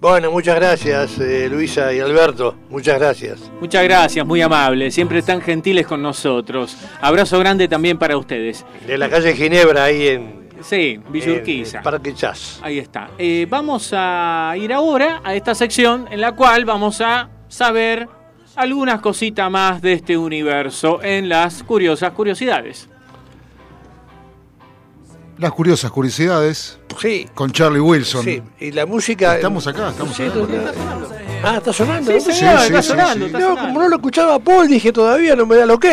[0.01, 2.57] Bueno, muchas gracias, eh, Luisa y Alberto.
[2.69, 3.41] Muchas gracias.
[3.61, 6.77] Muchas gracias, muy amables, siempre tan gentiles con nosotros.
[7.01, 8.65] Abrazo grande también para ustedes.
[8.87, 11.79] De la calle Ginebra, ahí en, Sí, Villa Urquiza.
[11.79, 12.59] en Parque Chas.
[12.63, 13.11] Ahí está.
[13.19, 18.09] Eh, vamos a ir ahora a esta sección en la cual vamos a saber
[18.57, 22.89] algunas cositas más de este universo en las curiosas curiosidades.
[25.39, 27.27] Las curiosas curiosidades Sí.
[27.35, 28.23] con Charlie Wilson.
[28.25, 29.35] Sí, y la música.
[29.37, 30.33] Estamos acá, estamos Sí, acá.
[30.35, 30.49] tú-
[31.45, 32.13] Ah, está sonando.
[32.13, 32.35] Sí, ¿no?
[32.35, 33.25] señor, sí, está sí, sonando, sí.
[33.25, 33.63] está No, sonando.
[33.69, 35.87] como no lo escuchaba Paul, dije todavía no me da el ok.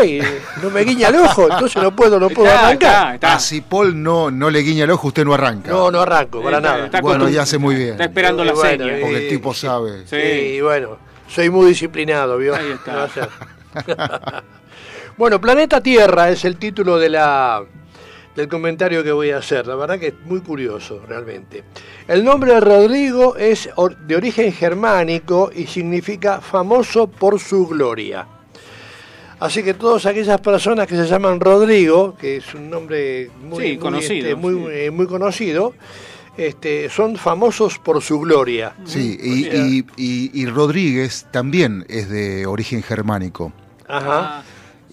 [0.62, 2.92] No me guiña el ojo, entonces no puedo, no puedo Está, arrancar.
[2.92, 3.34] está, está.
[3.36, 5.72] Ah, si Paul no, no le guiña el ojo, usted no arranca.
[5.72, 6.86] No, no arranco, para Está- nada.
[6.86, 7.92] está bueno, ya hace muy bien.
[7.92, 8.98] Está esperando Y la bueno, seña.
[8.98, 10.06] eh, Porque el tipo sabe.
[10.06, 10.18] Sí.
[10.22, 10.98] Sí, bueno,
[11.30, 12.56] soy muy disciplinado, ¿vio?
[12.56, 13.10] Ahí está.
[15.18, 17.62] Bueno, Planeta Tierra es el título de la,
[18.38, 19.68] del comentario que voy a hacer.
[19.68, 21.66] La verdad que es muy curioso, realmente.
[22.08, 23.70] El nombre de Rodrigo es
[24.08, 28.26] de origen germánico y significa famoso por su gloria.
[29.42, 33.70] Así que todas aquellas personas que se llaman Rodrigo, que es un nombre muy, Sí,
[33.72, 34.68] muy, conocido, este, muy, sí.
[34.72, 35.74] eh, muy conocido,
[36.48, 38.76] este, son famosos por su gloria.
[38.86, 43.52] Sí, y, y- y- y Rodríguez también es de origen germánico.
[43.88, 44.40] Ajá.
[44.40, 44.44] Ah,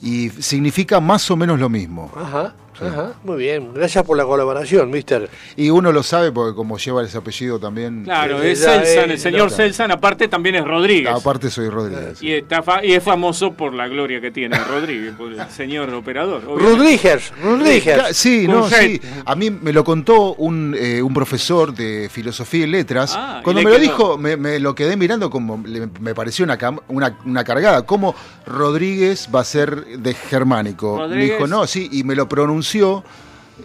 [0.02, 2.12] Y significa más o menos lo mismo.
[2.16, 3.72] Ajá, ajá, muy bien.
[3.74, 5.28] Gracias por la colaboración, mister.
[5.56, 8.04] Y uno lo sabe porque como lleva ese apellido también.
[8.04, 9.50] claro, Eh, es Celsan, eh, el señor.
[9.50, 11.12] Celsan, aparte también es Rodríguez.
[11.14, 12.22] Aparte soy Rodríguez.
[12.22, 15.92] Y, está fa- y es famoso por la gloria que tiene Rodríguez, por el señor
[15.94, 16.42] operador.
[16.46, 16.76] obviamente.
[16.76, 17.96] Rodríguez, Rodríguez.
[17.98, 19.00] Ca- Sí, no, sí.
[19.24, 23.14] A mí me lo contó un, eh, un profesor de filosofía y letras.
[23.16, 26.14] Ah, y Cuando le me lo dijo, me, me lo quedé mirando como le- me
[26.14, 26.58] pareció una,
[26.88, 27.84] una, una cargada.
[27.86, 28.14] ¿Cómo
[28.46, 30.96] Rodríguez va a ser de germánico?
[30.96, 31.32] Me Rodríguez.
[31.38, 32.65] dijo, no, sí, y me lo pronunció.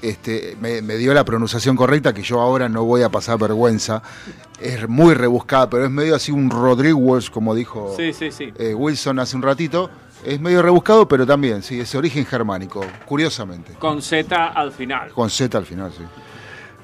[0.01, 4.01] Este, me, me dio la pronunciación correcta, que yo ahora no voy a pasar vergüenza.
[4.59, 8.53] Es muy rebuscada, pero es medio así un Rodríguez, como dijo Sí, sí, sí.
[8.57, 9.89] eh, Wilson hace un ratito.
[10.23, 13.73] Es medio rebuscado, pero también, sí, es de origen germánico, curiosamente.
[13.73, 15.09] Con Z al final.
[15.09, 16.03] Con Z al final, sí.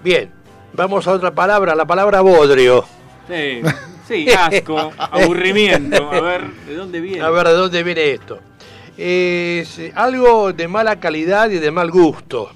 [0.04, 0.32] Bien,
[0.74, 2.84] vamos a otra palabra, la palabra bodrio.
[3.28, 3.62] Sí,
[4.08, 6.10] sí, asco, aburrimiento.
[6.12, 7.22] A ver, ¿de dónde viene?
[7.22, 8.40] A ver, ¿de dónde viene esto?
[8.98, 12.50] Es eh, algo de mala calidad y de mal gusto.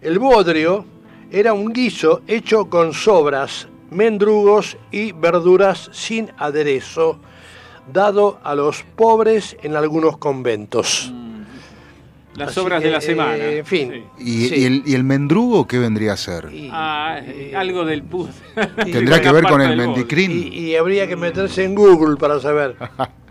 [0.00, 0.84] El bodrio
[1.30, 7.18] era un guiso hecho con sobras, mendrugos y verduras sin aderezo,
[7.92, 11.12] dado a los pobres en algunos conventos.
[12.34, 13.36] Las Así obras de la semana.
[13.36, 14.04] eh, en fin.
[14.16, 14.24] Sí.
[14.24, 14.54] ¿Y, Sí.
[14.60, 16.48] y el, y el mendrugo qué vendría a ser?
[16.52, 18.30] Y- Ah, eh, algo del pus.
[18.76, 20.30] ¿Tendrá que ver con el mendicrín?
[20.30, 22.76] Y, y habría que meterse en Google para saber.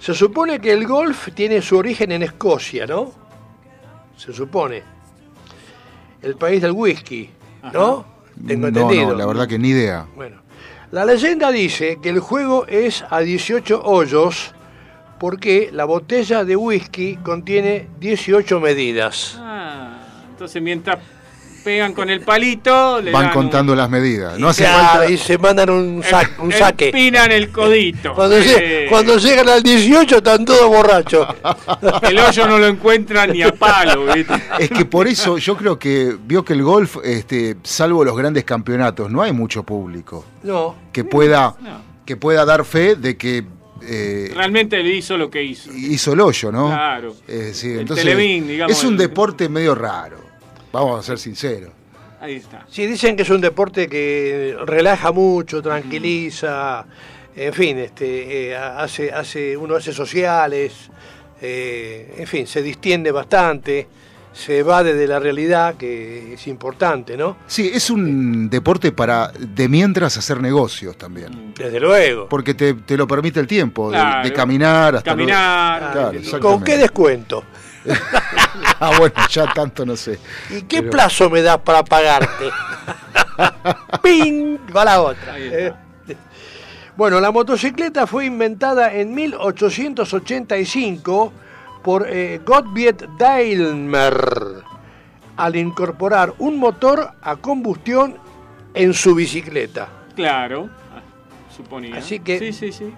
[0.00, 3.12] Se supone que el golf tiene su origen en Escocia, ¿no?
[4.16, 4.82] Se supone.
[6.22, 7.30] El país del whisky,
[7.72, 8.04] ¿no?
[8.46, 9.08] Tengo no, entendido.
[9.08, 10.06] no, la verdad que ni idea.
[10.14, 10.40] Bueno,
[10.90, 14.54] la leyenda dice que el juego es a 18 hoyos
[15.18, 19.36] porque la botella de whisky contiene 18 medidas.
[19.38, 19.98] Ah,
[20.30, 20.98] entonces mientras
[21.62, 24.38] pegan con el palito, le Van dan contando las medidas.
[24.38, 25.10] No hace Claro, falta.
[25.10, 26.86] y se mandan un, sa- un un, saque.
[26.86, 28.14] Empinan el codito.
[28.14, 31.26] Cuando, Eh, cuando llegan al 18 están todos borrachos.
[32.02, 34.34] El hoyo no lo encuentran ni a palo, ¿viste?
[34.58, 38.44] Es que por eso yo creo que vio que el golf, este, salvo los grandes
[38.44, 41.82] campeonatos, no hay mucho público No, que pueda, No.
[42.04, 43.44] que pueda dar fe de que
[43.80, 45.70] eh, Realmente le hizo lo que hizo.
[45.72, 46.66] hizo el hoyo, ¿no?
[46.66, 47.14] Claro.
[47.28, 50.18] Es decir, El entonces Televín, digamos, es un el- deporte medio raro.
[50.72, 51.70] Vamos a ser sinceros.
[52.20, 52.66] Ahí está.
[52.68, 56.84] sí, dicen que es un deporte que relaja mucho, tranquiliza,
[57.36, 60.72] en fin, este, eh, hace, hace, uno hace sociales,
[61.40, 63.86] eh, en fin, se distiende bastante,
[64.32, 67.36] se evade de la realidad, que es importante, ¿no?
[67.46, 71.54] Sí, es un deporte para de mientras hacer negocios también.
[71.56, 72.28] Desde luego.
[72.28, 75.10] Porque te, te lo permite el tiempo, de- caminar hasta...
[75.12, 75.92] Caminar.
[75.92, 77.44] Claro, ¿Con qué descuento?
[78.80, 80.18] Ah, bueno, ya tanto no sé.
[80.50, 82.50] ¿Y qué Pero- plazo me das para pagarte?
[84.02, 84.56] ¡Ping!
[84.74, 85.34] Va la otra.
[85.34, 85.58] Ahí está.
[85.58, 85.74] Eh,
[86.96, 91.32] Bueno, la motocicleta fue inventada en 1885
[91.82, 94.62] por eh, Gottlieb Daimler
[95.36, 98.16] al incorporar un motor a combustión
[98.74, 99.88] en su bicicleta.
[100.16, 101.00] Claro, ah,
[101.56, 101.96] suponía.
[101.96, 102.92] Así que- Sí, sí, sí.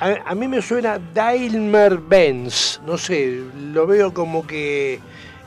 [0.00, 3.42] A, a mí me suena Daimler Benz, no sé,
[3.72, 5.00] lo veo como que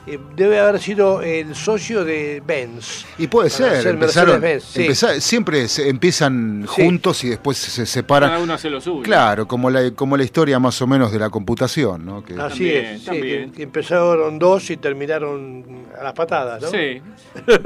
[0.08, 3.06] eh, debe haber sido el socio de Benz.
[3.18, 5.22] Y puede ser, empezaron, Mercedes-Benz, sí.
[5.22, 6.82] siempre se empiezan Sí.
[6.84, 8.32] juntos y después se separan.
[8.32, 9.04] Cada uno hace lo suyo.
[9.04, 12.24] Claro, como la, como la historia más o menos de la computación, ¿no?
[12.24, 13.52] Que- Así También, es, sí, también.
[13.52, 16.70] que, que empezaron dos y terminaron a las patadas, ¿no?
[16.72, 17.02] Sí.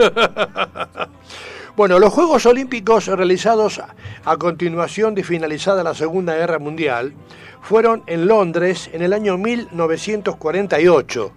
[1.75, 3.81] Bueno, los Juegos Olímpicos realizados
[4.23, 7.13] a continuación de finalizada la Segunda Guerra Mundial
[7.61, 11.33] fueron en Londres en el año 1948.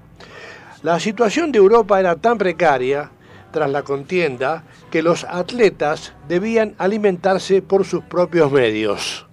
[0.84, 3.10] La situación de Europa era tan precaria
[3.50, 4.62] tras la contienda
[4.92, 9.26] que los atletas debían alimentarse por sus propios medios.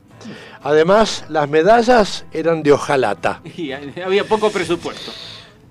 [0.63, 3.41] Además, las medallas eran de hojalata.
[3.55, 5.11] Y había poco presupuesto.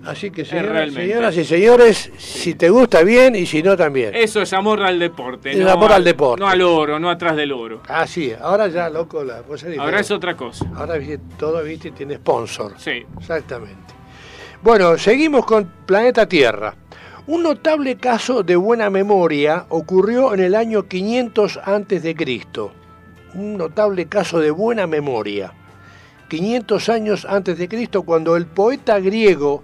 [0.05, 4.13] Así que, Eh, señoras, y señores, si te gusta bien y si no también.
[4.13, 5.51] Eso es amor al deporte.
[5.51, 6.41] Es amor al deporte.
[6.41, 7.81] No al oro, no atrás del oro.
[7.87, 10.65] Ah, sí, ahora ya, loco, la cosa es Ahora es otra cosa.
[10.75, 10.95] Ahora
[11.37, 12.73] todo, viste, tiene sponsor.
[12.77, 13.03] Sí.
[13.17, 13.93] Exactamente.
[14.61, 16.75] Bueno, seguimos con Planeta Tierra.
[17.27, 22.71] Un notable caso de buena memoria ocurrió en el año 500 antes de Cristo.
[23.33, 25.51] Un notable caso de buena memoria.
[26.29, 29.63] 500 años antes de Cristo, cuando el poeta griego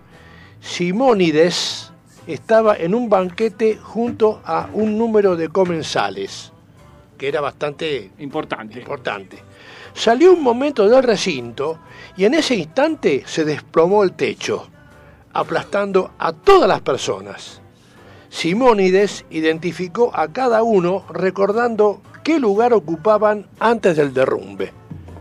[0.62, 1.92] Simónides
[2.28, 6.52] estaba en un banquete junto a un número de comensales,
[7.18, 8.80] que era bastante Importante.
[8.80, 9.40] importante.
[9.94, 11.80] Salió un momento del recinto
[12.16, 14.68] y en ese instante se desplomó el techo,
[15.34, 17.60] aplastando a todas las personas.
[18.30, 24.72] Simónides identificó a cada uno recordando qué lugar ocupaban antes del derrumbe.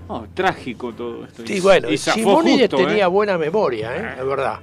[0.07, 1.45] Oh, trágico todo esto.
[1.47, 3.09] Sí, bueno, y Simónides justo, tenía ¿eh?
[3.09, 4.17] buena memoria, ¿eh?
[4.19, 4.59] es verdad.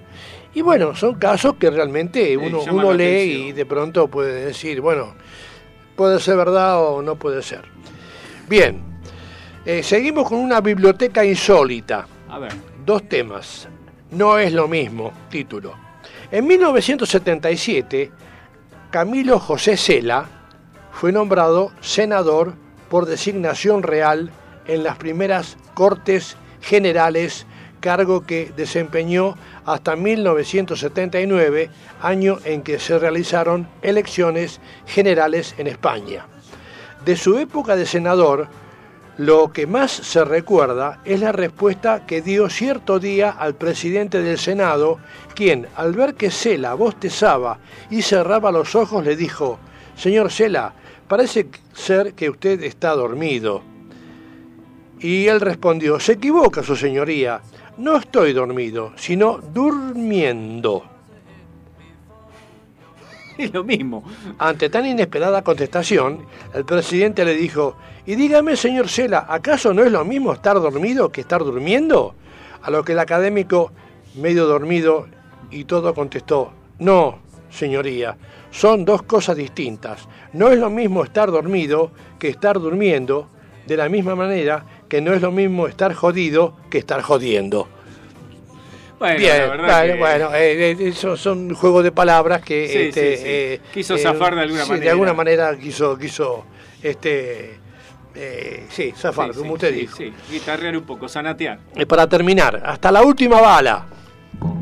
[0.57, 3.47] Y bueno, son casos que realmente uno, lee atención.
[3.47, 5.13] y de pronto puede decir, bueno,
[5.95, 7.61] puede ser verdad o no puede ser.
[8.49, 8.81] Bien,
[9.63, 12.07] eh, seguimos con una biblioteca insólita.
[12.27, 12.53] A ver.
[12.83, 13.67] Dos temas.
[14.09, 15.75] No es lo mismo, título.
[16.31, 18.11] En 1977,
[18.89, 20.25] Camilo José Cela
[20.91, 22.55] fue nombrado senador
[22.89, 24.31] por designación real
[24.65, 27.45] en las primeras Cortes Generales,
[27.79, 31.69] cargo que desempeñó hasta 1979,
[32.01, 36.25] año en que se realizaron elecciones generales en España.
[37.05, 38.47] De su época de senador,
[39.17, 44.37] lo que más se recuerda es la respuesta que dio cierto día al presidente del
[44.37, 44.99] Senado,
[45.33, 47.57] quien, al ver que Cela bostezaba
[47.89, 49.57] y cerraba los ojos, le dijo,
[49.95, 50.73] Señor Cela,
[51.07, 53.63] parece ser que usted está dormido.
[54.99, 57.41] Y él respondió, se equivoca, su señoría,
[57.77, 60.83] no estoy dormido, sino durmiendo.
[63.37, 64.03] Es lo mismo.
[64.39, 66.25] Ante tan inesperada contestación,
[66.55, 71.11] el presidente le dijo, y dígame, señor Cela, ¿acaso no es lo mismo estar dormido
[71.11, 72.15] que estar durmiendo?
[72.63, 73.71] A lo que el académico,
[74.15, 75.07] medio dormido
[75.51, 77.19] y todo, contestó, no,
[77.51, 78.17] señoría,
[78.49, 80.07] son dos cosas distintas.
[80.33, 83.27] No es lo mismo estar dormido que estar durmiendo,
[83.67, 87.67] de la misma manera que no es lo mismo estar jodido que estar jodiendo.
[88.99, 92.67] Bueno, Bien, la verdad bueno, que- bueno, eh, eh, esos son juegos de palabras que
[92.67, 93.23] Sí, este, sí, sí.
[93.27, 94.83] eh, Quiso zafar de alguna manera.
[94.83, 96.45] de alguna manera quiso, quiso,
[96.81, 97.59] este,
[98.15, 99.97] eh, sí, zafar, como usted sí, dijo.
[99.97, 101.59] Sí, guitarrear un poco, sanatear.
[101.87, 103.85] Para terminar, hasta la última bala,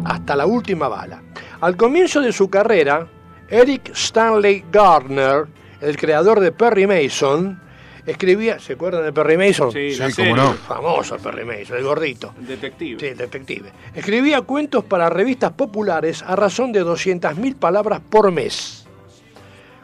[0.03, 1.21] hasta la última bala.
[1.61, 3.07] Al comienzo de su carrera,
[3.49, 5.45] Eric Stanley Gardner,
[5.79, 7.61] el creador de Perry Mason,
[8.05, 9.71] escribía, ¿se acuerdan de Perry Mason?
[9.71, 10.53] Sí, Sí, cómo no.
[10.53, 12.33] Famoso Perry Mason, el gordito.
[12.39, 12.99] el Detective.
[12.99, 13.71] Sí, el detective.
[13.93, 18.85] Escribía cuentos para revistas populares a razón de 200.000 palabras por mes.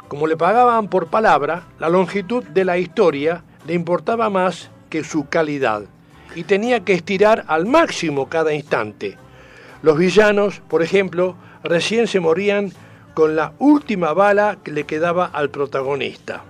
[0.08, 5.30] Como le pagaban por palabra, la longitud de la historia le importaba más que su
[5.30, 5.84] calidad
[6.36, 9.18] y tenía que estirar al máximo cada instante.
[9.82, 12.72] Los villanos, por ejemplo, recién se morían
[13.14, 16.44] con la última bala que le quedaba al protagonista.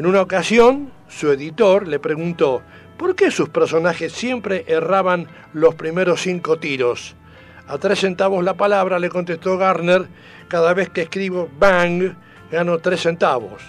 [0.00, 2.62] En una ocasión, su editor le preguntó
[2.96, 7.14] por qué sus personajes siempre erraban los primeros cinco tiros.
[7.68, 10.08] A tres centavos la palabra, le contestó Garner,
[10.48, 12.14] cada vez que escribo bang,
[12.50, 13.60] gano tres centavos.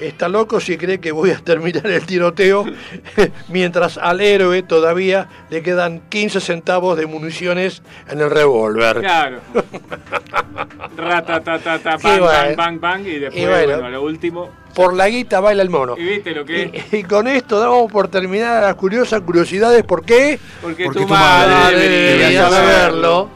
[0.00, 2.64] Está loco si cree que voy a terminar el tiroteo
[3.48, 9.00] mientras al héroe todavía le quedan 15 centavos de municiones en el revólver.
[9.00, 9.40] Claro.
[10.96, 12.32] Ratatatata, Y bang, bueno.
[12.32, 13.06] bang, bang, bang.
[13.06, 13.66] Y después, Y bueno.
[13.74, 14.50] bueno, lo último.
[14.74, 15.96] Por la guita baila el mono.
[15.98, 16.92] ¿Y viste lo que es?
[16.92, 19.82] Y, y con esto damos por terminada las curiosas curiosidades.
[19.82, 20.38] ¿Por qué?
[20.62, 23.28] Porque, Porque tu tu madre madre debería saberlo.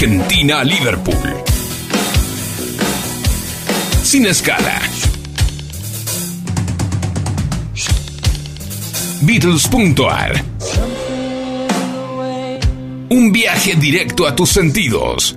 [0.00, 1.42] Argentina a Liverpool.
[4.04, 4.80] Sin escala.
[9.22, 10.44] Beatles.ar
[13.08, 15.36] Un viaje directo a tus sentidos.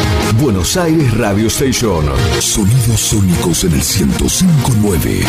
[0.39, 2.05] Buenos Aires Radio Station.
[2.39, 5.21] Sonidos sónicos en el 1059.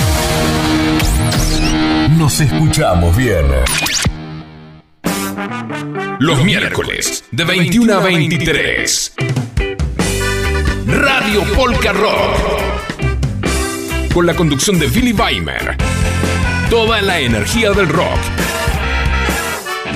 [2.17, 3.47] Nos escuchamos bien.
[6.19, 9.15] Los miércoles de 21 a 23.
[10.87, 12.37] Radio Polka Rock.
[14.15, 15.77] Con la conducción de Billy Weimer.
[16.71, 18.19] Toda la energía del rock.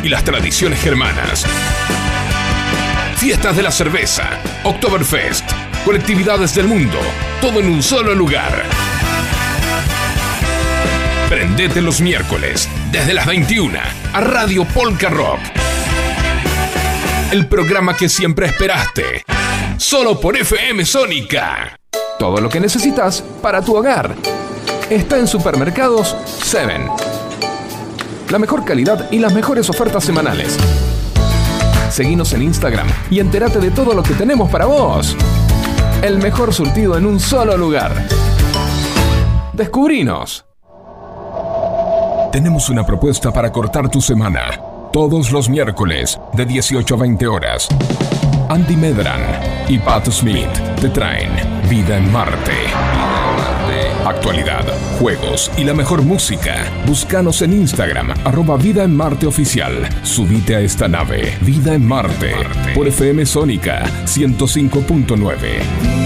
[0.02, 1.46] Y las tradiciones germanas.
[3.16, 4.28] Fiestas de la cerveza,
[4.62, 5.50] Oktoberfest,
[5.86, 6.98] colectividades del mundo,
[7.40, 8.62] todo en un solo lugar.
[11.28, 13.78] Prendete los miércoles, desde las 21,
[14.12, 15.40] a Radio Polka Rock.
[17.32, 19.24] El programa que siempre esperaste.
[19.78, 21.80] Solo por FM Sónica.
[22.18, 24.14] Todo lo que necesitas para tu hogar.
[24.90, 26.86] Está en Supermercados 7.
[28.28, 30.58] La mejor calidad y las mejores ofertas semanales.
[31.91, 35.16] Seguinos en Instagram y entérate de todo lo que tenemos para vos.
[36.03, 38.07] El mejor surtido en un solo lugar.
[39.53, 40.45] Descubrinos.
[42.32, 44.61] Tenemos una propuesta para cortar tu semana.
[44.93, 47.68] Todos los miércoles, de 18 a 20 horas.
[48.49, 49.20] Andy Medran
[49.68, 51.30] y Pat Smith te traen
[51.68, 53.15] Vida en Marte.
[54.07, 54.64] Actualidad,
[55.00, 56.70] juegos y la mejor música.
[56.86, 59.88] Búscanos en Instagram, arroba Vida en Marte Oficial.
[60.04, 62.32] Subite a esta nave, Vida en Marte,
[62.72, 66.05] por FM Sónica 105.9.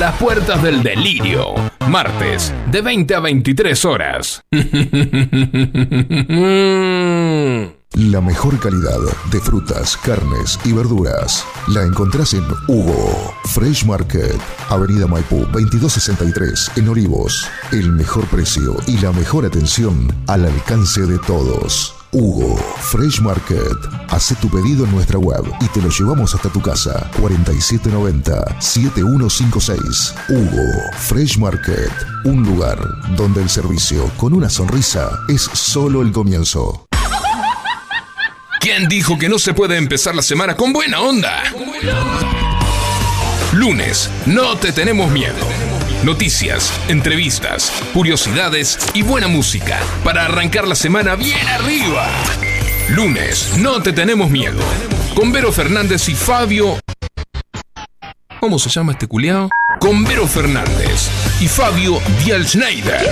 [0.00, 1.54] las puertas del delirio,
[1.86, 4.42] martes, de 20 a 23 horas.
[7.92, 8.98] La mejor calidad
[9.30, 14.40] de frutas, carnes y verduras la encontrás en Hugo Fresh Market,
[14.70, 17.46] Avenida Maipú 2263 en Olivos.
[17.70, 21.99] El mejor precio y la mejor atención al alcance de todos.
[22.12, 22.56] Hugo
[22.90, 23.76] Fresh Market.
[24.08, 27.08] Hace tu pedido en nuestra web y te lo llevamos hasta tu casa.
[27.20, 30.14] 4790-7156.
[30.28, 31.92] Hugo Fresh Market.
[32.24, 32.80] Un lugar
[33.16, 36.88] donde el servicio con una sonrisa es solo el comienzo.
[38.60, 41.44] ¿Quién dijo que no se puede empezar la semana con buena onda?
[43.52, 45.36] Lunes, no te tenemos miedo.
[46.04, 52.08] Noticias, entrevistas, curiosidades y buena música para arrancar la semana bien arriba.
[52.88, 54.58] Lunes, no te tenemos miedo.
[55.14, 56.78] Con Vero Fernández y Fabio.
[58.40, 59.50] ¿Cómo se llama este culiao?
[59.78, 63.06] Con Vero Fernández y Fabio Dial Schneider.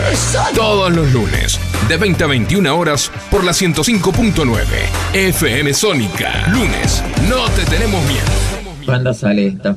[0.54, 4.64] Todos los lunes, de 20 a 21 horas, por la 105.9
[5.12, 6.46] FM Sónica.
[6.48, 8.86] Lunes, no te tenemos miedo.
[8.86, 9.76] ¿Cuándo sale esto?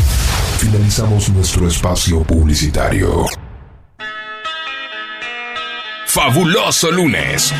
[0.61, 3.25] Finalizamos nuestro espacio publicitario.
[6.05, 7.51] Fabuloso lunes.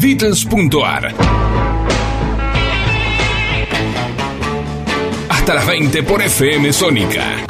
[0.00, 1.14] Beatles.ar
[5.28, 7.44] Hasta las 20 por FM Sónica.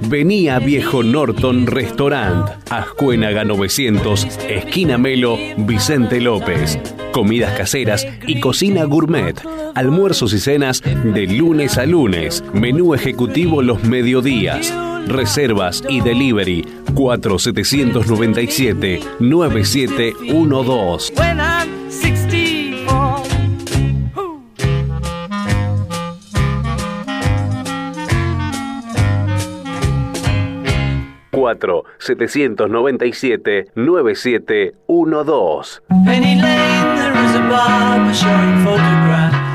[0.08, 6.78] Vení a Viejo Norton Restaurant, Ascuénaga 900, esquina Melo, Vicente López.
[7.12, 9.38] Comidas caseras y cocina gourmet.
[9.74, 12.42] Almuerzos y cenas de lunes a lunes.
[12.54, 14.72] Menú ejecutivo los mediodías.
[15.06, 21.49] Reservas y delivery 4797 9712.
[31.98, 35.80] 797 9712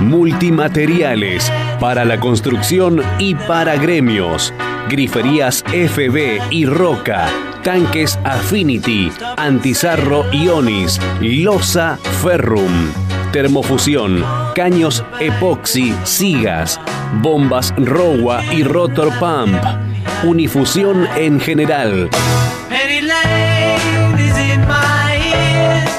[0.02, 4.54] Multimateriales para la construcción y para gremios.
[4.90, 7.28] Griferías FB y Roca,
[7.64, 12.92] tanques Affinity, Antizarro Ionis, Losa Ferrum,
[13.32, 14.24] Termofusión,
[14.54, 16.80] caños Epoxi, Sigas,
[17.22, 19.95] bombas Rowa y Rotor Pump.
[20.24, 22.10] Unifusión en general.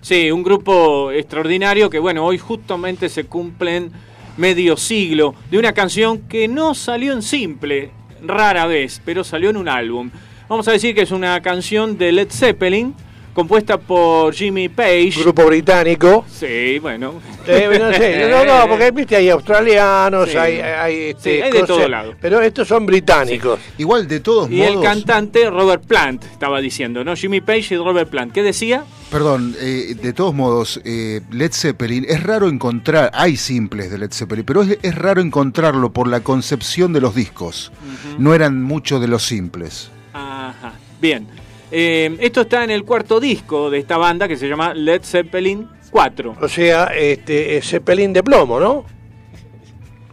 [0.00, 3.90] Sí, un grupo extraordinario que, bueno, hoy justamente se cumplen
[4.36, 7.90] medio siglo de una canción que no salió en simple,
[8.22, 10.08] rara vez, pero salió en un álbum.
[10.48, 12.94] Vamos a decir que es una canción de Led Zeppelin,
[13.42, 15.12] compuesta por Jimmy Page.
[15.20, 16.24] Grupo británico.
[16.28, 17.14] Sí, bueno.
[17.46, 20.36] Eh, no, sé, no, no, porque viste, hay australianos, Sí.
[20.36, 22.14] hay, hay, este, Sí, hay de cosas- todo lado.
[22.20, 23.60] Pero estos son británicos.
[23.78, 24.84] Igual, de todos Y el modos.
[24.86, 27.14] cantante Robert Plant estaba diciendo, ¿no?
[27.14, 28.32] Jimmy Page y Robert Plant.
[28.32, 28.82] ¿Qué decía?
[29.08, 34.10] Perdón, eh, de todos modos, eh, Led Zeppelin, es raro encontrar, hay simples de Led
[34.12, 37.70] Zeppelin, pero es, es raro encontrarlo por la concepción de los discos.
[38.18, 39.90] No eran muchos de los simples.
[40.12, 41.26] Ajá, bien.
[41.70, 45.68] Eh, esto está en el cuarto disco de esta banda que se llama Led Zeppelin
[45.90, 46.36] 4.
[46.40, 48.84] O sea, este, es Zeppelin de plomo, ¿no?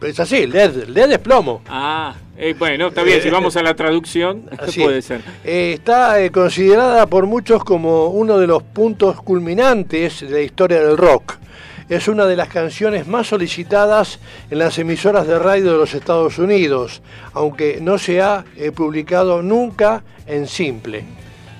[0.02, 1.62] Es así, LED, LED es plomo.
[1.68, 5.22] Ah, eh, bueno, está bien, si vamos a la traducción, Así puede ser.
[5.42, 10.82] Eh, está eh, considerada por muchos como uno de los puntos culminantes de la historia
[10.82, 11.36] del rock.
[11.88, 14.18] Es una de las canciones más solicitadas
[14.50, 17.00] en las emisoras de radio de los Estados Unidos,
[17.32, 21.04] aunque no se ha eh, publicado nunca en simple.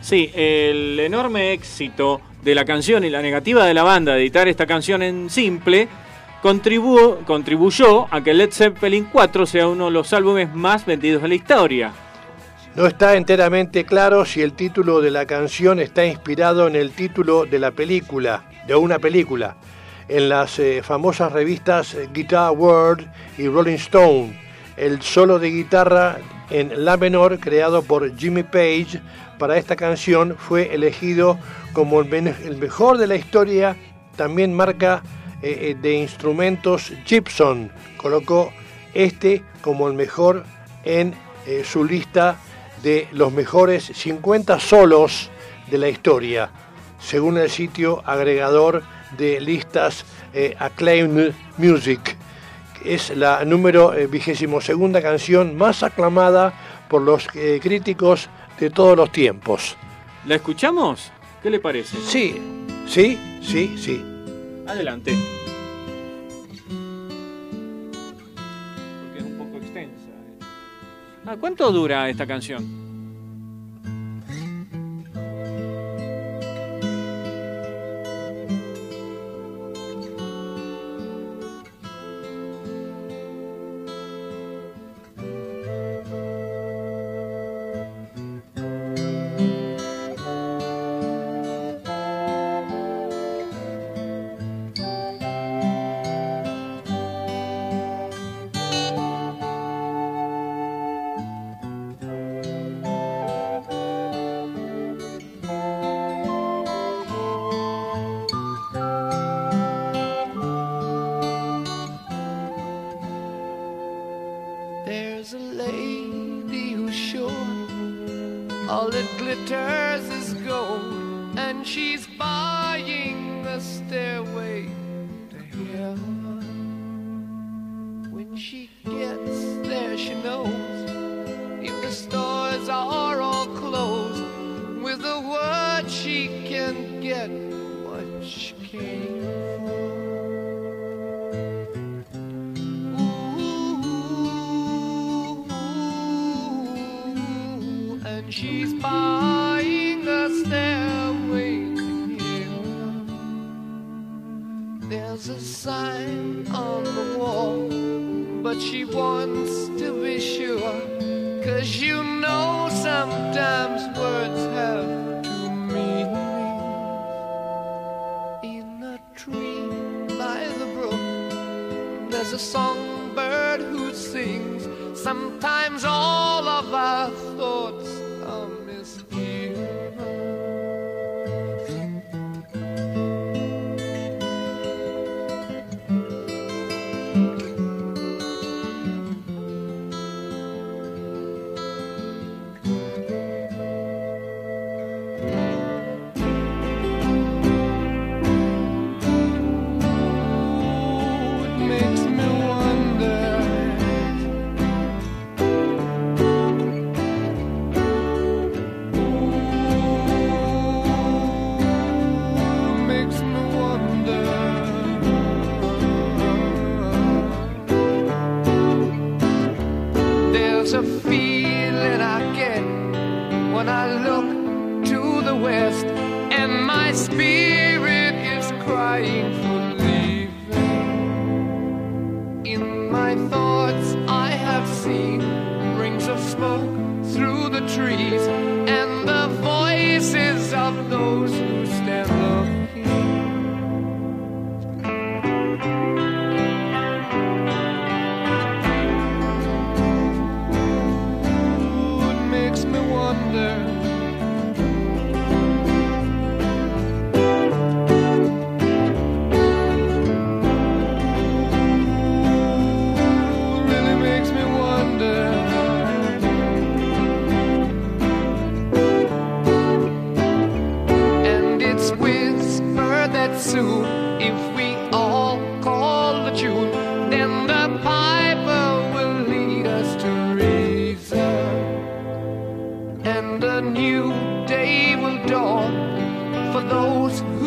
[0.06, 4.46] Sí, el enorme éxito de la canción y la negativa de la banda de editar
[4.46, 5.88] esta canción en simple
[6.44, 11.28] contribu- contribuyó a que Led Zeppelin 4 sea uno de los álbumes más vendidos de
[11.28, 11.92] la historia.
[12.76, 17.44] No está enteramente claro si el título de la canción está inspirado en el título
[17.44, 19.56] de la película, de una película,
[20.08, 24.38] en las eh, famosas revistas Guitar World y Rolling Stone.
[24.76, 26.18] El solo de guitarra
[26.48, 29.00] en La menor creado por Jimmy Page
[29.38, 31.38] para esta canción fue elegido
[31.72, 33.76] como el, mejor de la historia.
[34.16, 35.02] También marca
[35.42, 38.52] eh, eh, de instrumentos Gibson colocó
[38.94, 40.44] este como el mejor
[40.84, 41.14] en
[41.46, 42.36] eh, su lista
[42.82, 45.30] de los mejores 50 solos
[45.70, 46.50] de la historia,
[46.98, 48.82] según el sitio agregador
[49.18, 50.04] de listas
[50.58, 52.16] Acclaimed Music.
[52.84, 56.52] Es la número eh, vigésimo segunda canción más aclamada
[56.88, 59.76] por los críticos de todos los tiempos.
[60.26, 61.12] ¿La escuchamos?
[61.42, 61.96] ¿Qué le parece?
[61.98, 62.40] Sí,
[62.86, 64.04] sí, sí, sí.
[64.66, 65.14] Adelante.
[69.02, 70.08] Porque es un poco extensa.
[71.26, 72.64] Ah, ¿Cuánto dura esta canción?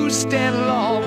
[0.09, 1.03] Stand long,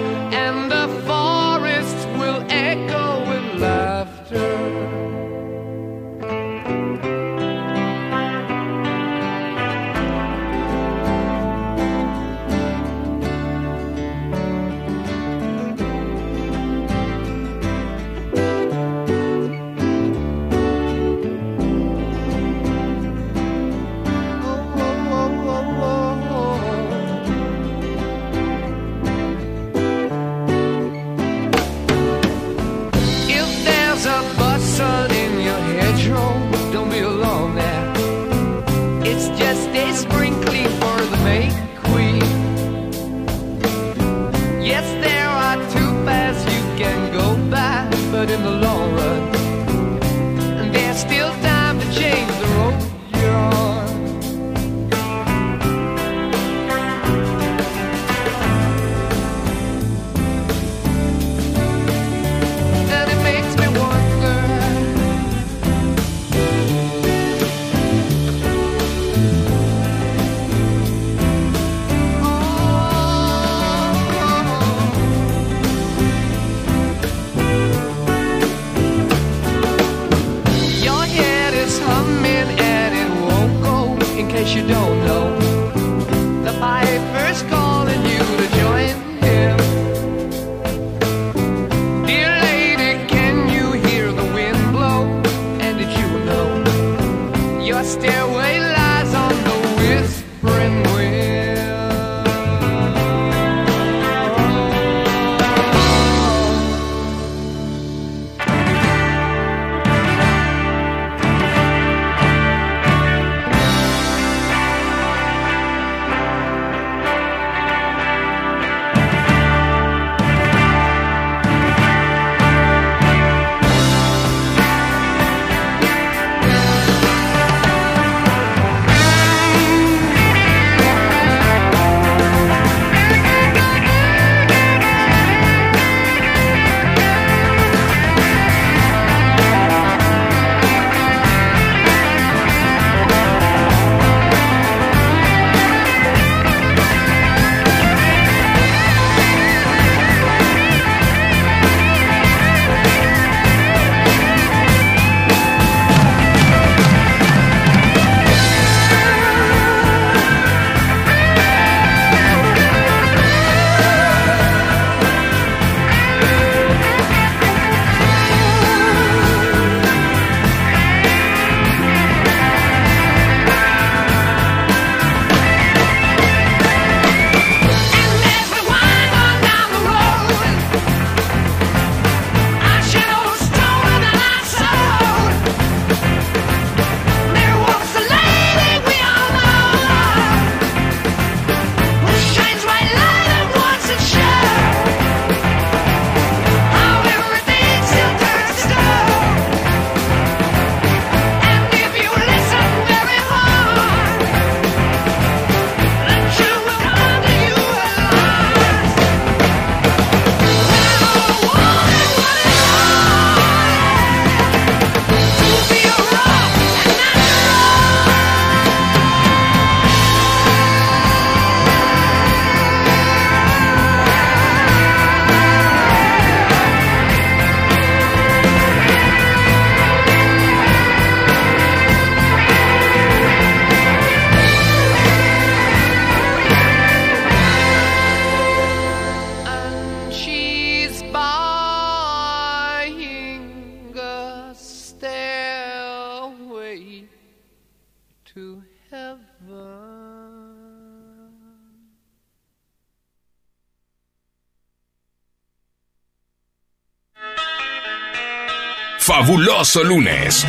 [259.53, 260.47] Fabuloso lunes.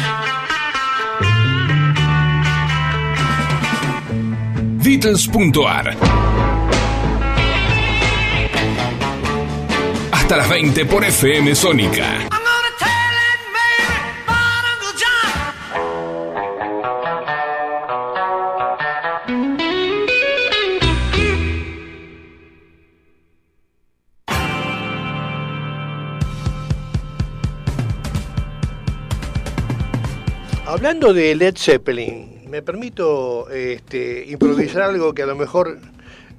[4.82, 5.98] Beatles.ar
[10.10, 12.30] Hasta las 20 por FM Sónica.
[30.84, 35.80] Hablando de Led Zeppelin, me permito este, improvisar algo que a lo mejor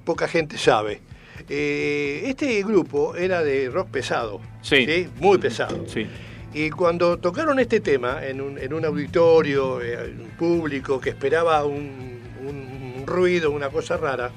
[0.05, 1.01] poca gente sabe.
[1.49, 5.09] Eh, este grupo era de rock pesado, Sí.
[5.19, 5.87] muy pesado.
[5.89, 6.07] Sí.
[6.53, 11.65] Y cuando tocaron este tema en un, en un auditorio, eh, un público que esperaba
[11.65, 14.31] un, un ruido, una cosa rara,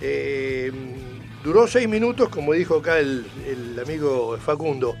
[0.00, 0.72] eh,
[1.44, 4.96] duró seis minutos, como dijo acá el, el amigo Facundo,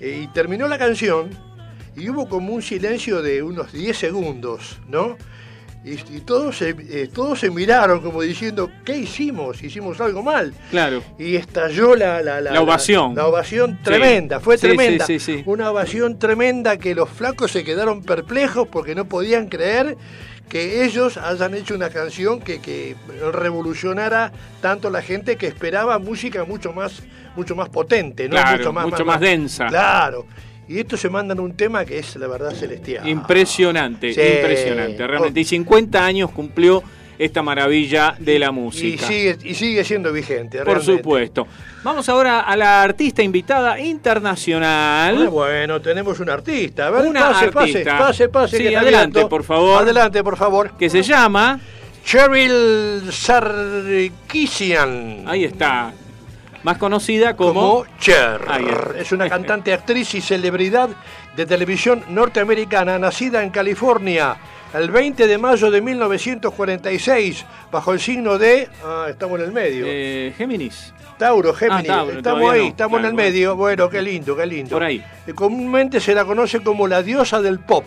[0.00, 1.51] eh, y terminó la canción
[1.96, 5.16] y hubo como un silencio de unos 10 segundos, ¿no?
[5.84, 9.64] Y, y todos, se, eh, todos se miraron como diciendo, ¿qué hicimos?
[9.64, 10.54] Hicimos algo mal.
[10.70, 11.02] Claro.
[11.18, 13.16] Y estalló la, la, La ovación.
[13.16, 13.82] La, ovación Sí.
[13.82, 15.04] tremenda, fue tremenda.
[15.06, 15.42] sí, sí, sí.
[15.44, 19.96] Una ovación tremenda que los flacos se quedaron perplejos porque no podían creer
[20.48, 22.94] que ellos hayan hecho una canción que, que
[23.32, 27.02] revolucionara tanto la gente que esperaba música mucho más,
[27.34, 28.36] mucho más potente, ¿no?
[28.36, 29.66] Claro, mucho más densa.
[29.66, 30.26] Claro.
[30.68, 33.06] Y estos se mandan un tema que es la verdad celestial.
[33.08, 34.20] Impresionante, Sí.
[34.20, 35.40] impresionante, realmente.
[35.40, 36.82] Y 50 años cumplió
[37.18, 39.06] esta maravilla de la Y música.
[39.06, 40.58] sigue, y sigue siendo vigente.
[40.58, 40.96] Por realmente.
[40.96, 41.46] supuesto.
[41.84, 45.26] Vamos ahora a la artista invitada internacional.
[45.26, 46.86] Ah, bueno, tenemos un artista.
[46.86, 47.98] A ver, Una pase, artista.
[47.98, 48.56] pase, pase, pase.
[48.58, 49.82] Sí, adelante, por favor.
[49.82, 50.72] Adelante, por favor.
[50.78, 51.60] Que se llama.
[52.04, 55.24] Cheryl Sarkisian.
[55.26, 55.92] Ahí está.
[56.64, 57.84] Más conocida como.
[57.84, 58.40] Como Cher.
[58.48, 58.66] Ahí.
[58.98, 60.88] Es una cantante, actriz y celebridad
[61.36, 64.36] de televisión norteamericana, nacida en California
[64.74, 68.68] el 20 de mayo de 1946, bajo el signo de.
[68.84, 69.84] Ah, estamos en el medio.
[69.86, 70.94] eh, Géminis.
[71.18, 71.90] Tauro, Géminis.
[71.90, 72.68] Ah, Tauro, estamos ahí, no.
[72.68, 73.56] estamos en el Claro, medio.
[73.56, 74.70] Bueno, qué lindo, qué lindo.
[74.76, 75.04] Por ahí.
[75.34, 77.84] Comúnmente se la conoce como la diosa del pop.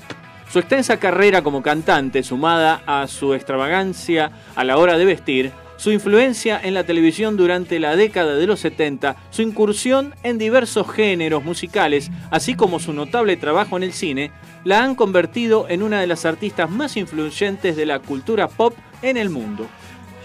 [0.52, 5.92] Su extensa carrera como cantante, sumada a su extravagancia a la hora de vestir, su
[5.92, 11.44] influencia en la televisión durante la década de los 70, su incursión en diversos géneros
[11.44, 14.32] musicales, así como su notable trabajo en el cine,
[14.64, 19.18] la han convertido en una de las artistas más influyentes de la cultura pop en
[19.18, 19.68] el mundo.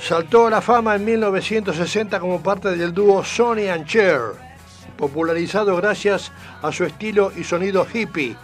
[0.00, 4.20] Saltó a la fama en 1960 como parte del dúo Sonny and Cher,
[4.96, 6.32] popularizado gracias
[6.62, 8.36] a su estilo y sonido hippie,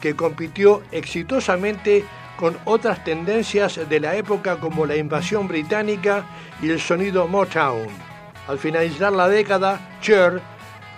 [0.00, 2.04] que compitió exitosamente
[2.42, 6.24] con otras tendencias de la época como la invasión británica
[6.60, 7.86] y el sonido Motown.
[8.48, 10.40] Al finalizar la década, Cher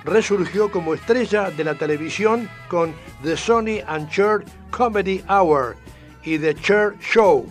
[0.06, 5.76] resurgió como estrella de la televisión con The Sonny and Cher Comedy Hour
[6.24, 7.44] y The Cher Show,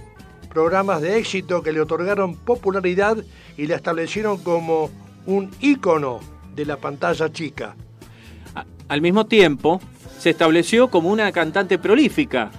[0.49, 3.17] programas de éxito que le otorgaron popularidad
[3.57, 4.89] y la establecieron como
[5.27, 6.19] un ícono
[6.55, 7.75] de la pantalla chica.
[8.87, 9.79] Al mismo tiempo,
[10.17, 12.49] se estableció como una cantante prolífica.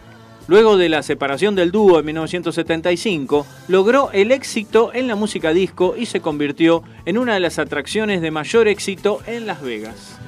[0.47, 5.95] Luego de la separación del dúo en 1975, logró el éxito en la música disco
[5.97, 10.19] y se convirtió en una de las atracciones de mayor éxito en Las Vegas.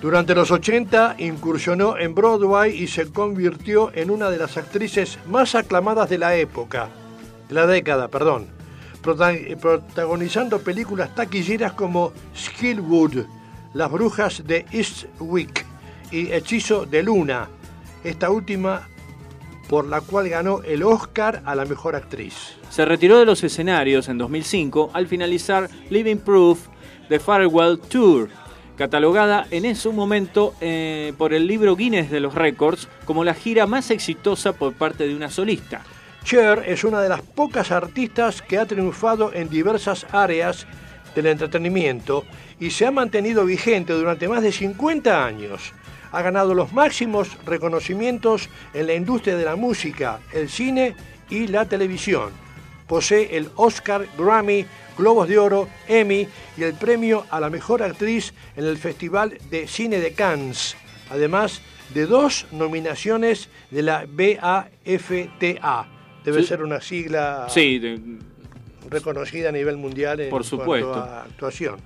[0.00, 5.54] Durante los 80 incursionó en Broadway y se convirtió en una de las actrices más
[5.54, 6.88] aclamadas de la época,
[7.48, 8.48] de la década, perdón,
[9.00, 13.26] prota- protagonizando películas taquilleras como Skillwood,
[13.74, 15.64] Las Brujas de Eastwick
[16.10, 17.48] y Hechizo de Luna,
[18.02, 18.88] esta última
[19.72, 22.58] por la cual ganó el Oscar a la mejor actriz.
[22.68, 26.66] Se retiró de los escenarios en 2005 al finalizar Living Proof
[27.08, 28.28] The Farewell Tour,
[28.76, 33.66] catalogada en su momento eh, por el libro Guinness de los Récords como la gira
[33.66, 35.80] más exitosa por parte de una solista.
[36.22, 40.66] Cher es una de las pocas artistas que ha triunfado en diversas áreas
[41.14, 42.26] del entretenimiento
[42.60, 45.72] y se ha mantenido vigente durante más de 50 años.
[46.12, 50.94] Ha ganado los máximos reconocimientos en la industria de la música, el cine
[51.30, 52.30] y la televisión.
[52.86, 54.66] Posee el Oscar, Grammy,
[54.98, 56.28] Globos de Oro, Emmy
[56.58, 60.76] y el premio a la mejor actriz en el Festival de Cine de Cannes,
[61.10, 61.62] además
[61.94, 65.88] de dos nominaciones de la BAFTA.
[66.24, 66.48] Debe Sí.
[66.48, 67.98] ser una sigla Sí, de-
[68.90, 70.94] reconocida a nivel mundial en Por cuanto supuesto.
[70.94, 71.76] a actuación.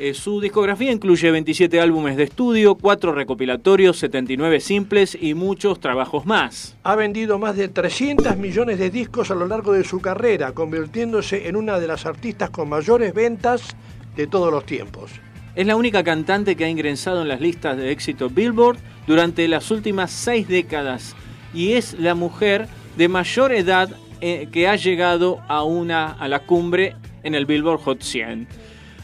[0.00, 6.24] Eh, su discografía incluye 27 álbumes de estudio, 4 recopilatorios, 79 simples y muchos trabajos
[6.24, 6.76] más.
[6.84, 11.48] Ha vendido más de 300 millones de discos a lo largo de su carrera, convirtiéndose
[11.48, 13.74] en una de las artistas con mayores ventas
[14.14, 15.10] de todos los tiempos.
[15.56, 19.72] Es la única cantante que ha ingresado en las listas de éxito Billboard durante las
[19.72, 21.16] últimas seis décadas
[21.52, 26.46] y es la mujer de mayor edad eh, que ha llegado a, una, a la
[26.46, 26.94] cumbre
[27.24, 28.46] en el Billboard Hot 100.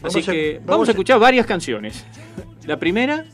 [0.05, 2.05] Así Vamos a- que vamos vamos a a- escuchar varias canciones.
[2.65, 3.25] La primera,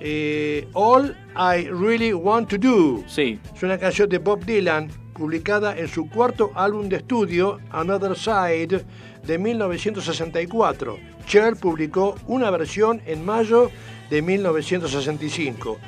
[0.00, 3.02] Eh, All I Really Want to Do.
[3.08, 3.40] Sí.
[3.52, 8.84] Es una canción de Bob Dylan publicada en su cuarto álbum de estudio, Another Side,
[9.26, 10.96] de 1964.
[11.26, 13.72] Cher publicó una versión en mayo
[14.08, 15.78] de 1965.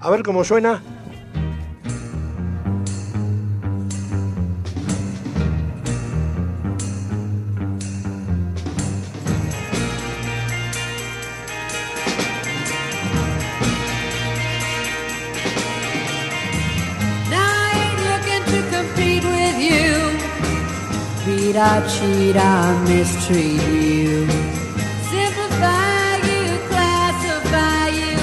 [0.00, 0.80] A ver cómo suena.
[21.48, 24.26] Beat, I cheat, I mistreat you.
[25.08, 28.18] Simplify you, classify you.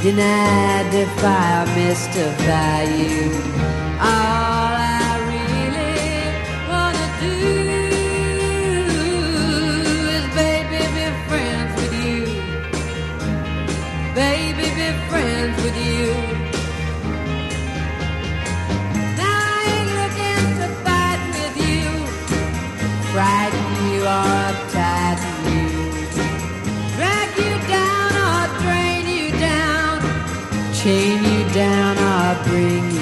[0.00, 3.32] Deny, defy, mystify you.
[3.98, 4.43] All
[32.54, 32.93] bring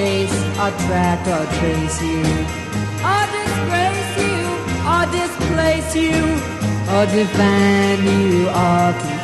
[0.00, 2.24] chase or track or trace you,
[3.12, 4.44] or disgrace you
[4.92, 6.20] or displace you,
[6.94, 9.19] or define you or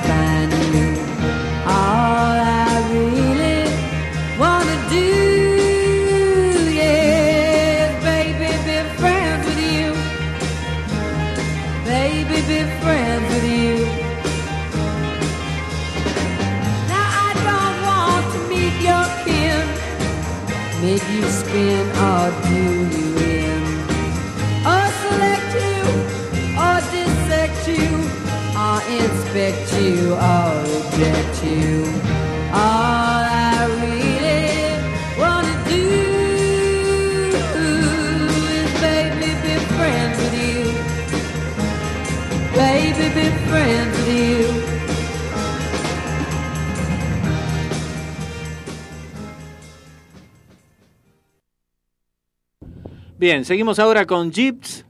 [53.27, 54.85] Bien, seguimos ahora con Jeeps.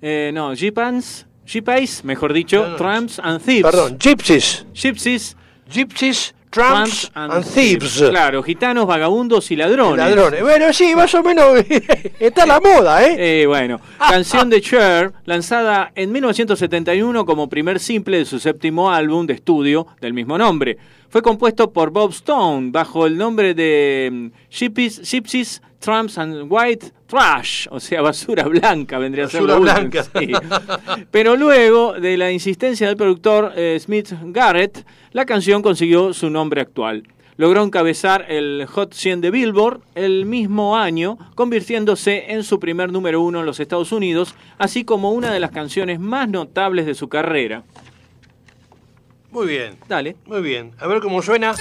[0.00, 1.26] Eh, no, Jeepans.
[1.44, 3.64] Jeepais, mejor dicho, Tramps and Thieves.
[3.64, 4.64] Perdón, Gypsies.
[4.72, 5.36] Gypsies.
[5.68, 8.00] Gypsies, Tramps and Thieves.
[8.10, 9.96] Claro, gitanos, vagabundos y ladrones.
[9.96, 10.40] Ladrones.
[10.42, 11.64] Bueno, sí, más o menos
[12.20, 13.42] está la moda, ¿eh?
[13.42, 19.26] Eh, bueno, canción de Cher, lanzada en 1971 como primer simple de su séptimo álbum
[19.26, 20.78] de estudio del mismo nombre.
[21.08, 26.92] Fue compuesto por Bob Stone bajo el nombre de mm, Gypsies, Gypsies Tramps and White
[27.06, 30.04] Trash, o sea, basura blanca vendría a ser Basura lo último, blanca.
[30.18, 31.04] sí.
[31.10, 36.62] Pero luego de la insistencia del productor eh, Smith Garrett, la canción consiguió su nombre
[36.62, 37.04] actual.
[37.36, 43.20] Logró encabezar el Hot 100 de Billboard el mismo año, convirtiéndose en su primer número
[43.20, 47.08] uno en los Estados Unidos, así como una de las canciones más notables de su
[47.08, 47.64] carrera.
[49.32, 49.76] Muy bien.
[49.88, 50.16] Dale.
[50.26, 50.72] Muy bien.
[50.78, 51.54] A ver cómo suena.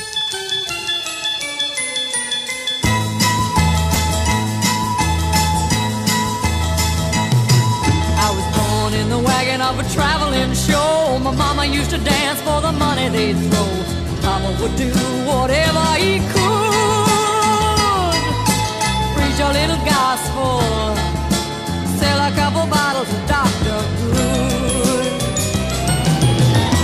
[9.69, 11.19] Of a traveling show.
[11.23, 13.69] My mama used to dance for the money they'd throw.
[14.21, 14.89] Papa would do
[15.29, 16.63] whatever he could.
[19.15, 20.59] Preach a little gospel,
[21.99, 23.79] sell a couple bottles of Dr.
[23.99, 25.11] Good.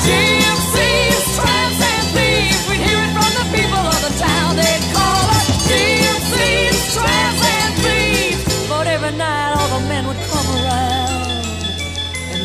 [0.06, 4.50] GMC's tramps and thieves, we'd hear it from the people of the town.
[4.56, 8.70] They'd call us GMC's tramps and thieves.
[8.70, 10.89] But every night all the men would come around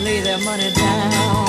[0.05, 1.47] money down.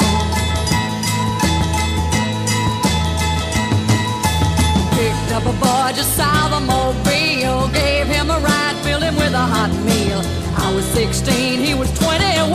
[4.95, 9.33] Picked up a boy just south of Mobile, gave him a ride, filled him with
[9.33, 10.21] a hot meal.
[10.55, 12.47] I was 16, he was 21.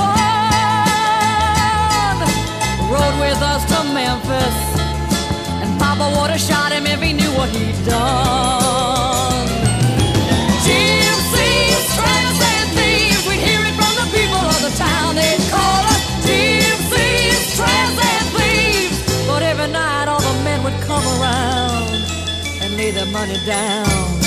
[2.89, 4.57] Rode with us to Memphis,
[5.61, 9.49] and Papa would have shot him if he knew what he'd done.
[10.65, 15.15] Gypsies, tramps, and thieves, we'd hear it from the people of the town.
[15.15, 15.90] They'd call
[22.93, 24.20] the money down.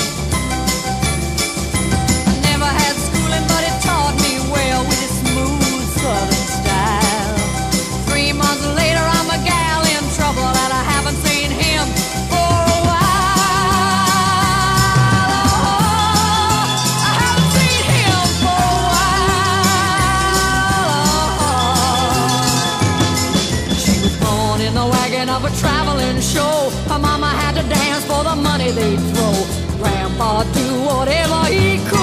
[26.04, 26.70] Traveling show.
[26.88, 29.34] Her mama had to dance for the money they'd throw.
[29.78, 32.02] Grandpa do whatever he could.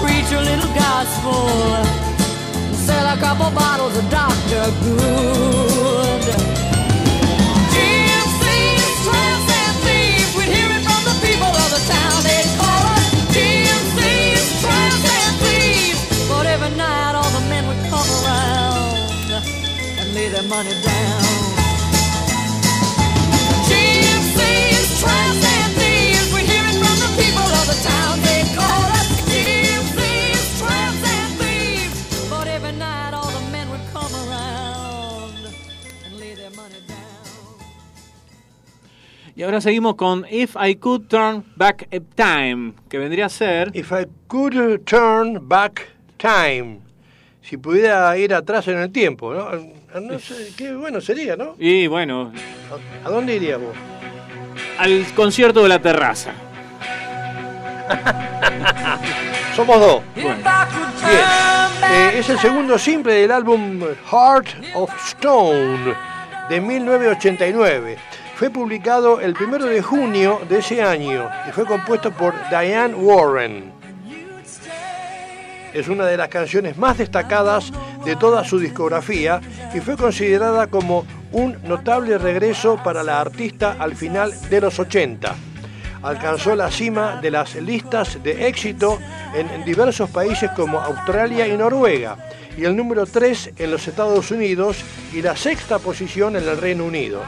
[0.00, 1.84] Preach a little gospel.
[2.74, 4.70] Sell a couple bottles of Dr.
[4.84, 6.24] Good.
[9.60, 10.32] And thieves.
[10.36, 12.22] We'd hear it from the people of the town.
[12.26, 13.06] They'd call us
[15.08, 16.00] and thieves.
[16.28, 19.30] But every night all the men would come around
[20.00, 21.29] and lay their money down.
[39.40, 43.70] Y ahora seguimos con If I Could Turn Back Time, que vendría a ser...
[43.72, 45.88] If I could turn back
[46.18, 46.80] time.
[47.40, 49.50] Si pudiera ir atrás en el tiempo, ¿no?
[49.98, 51.54] No sé, qué bueno sería, ¿no?
[51.58, 52.32] Y bueno,
[53.02, 53.74] ¿A dónde irías vos?
[54.76, 56.32] al concierto de la terraza.
[59.56, 60.02] Somos dos.
[60.16, 60.36] Bueno.
[60.36, 61.24] Bien.
[61.90, 63.80] Eh, es el segundo simple del álbum
[64.10, 65.94] Heart of Stone
[66.50, 67.96] de 1989.
[68.40, 73.70] Fue publicado el primero de junio de ese año y fue compuesto por Diane Warren.
[75.74, 77.70] Es una de las canciones más destacadas
[78.02, 79.42] de toda su discografía
[79.74, 85.34] y fue considerada como un notable regreso para la artista al final de los 80.
[86.02, 88.98] Alcanzó la cima de las listas de éxito
[89.34, 92.16] en diversos países como Australia y Noruega,
[92.56, 94.78] y el número 3 en los Estados Unidos
[95.12, 97.20] y la sexta posición en el Reino Unido.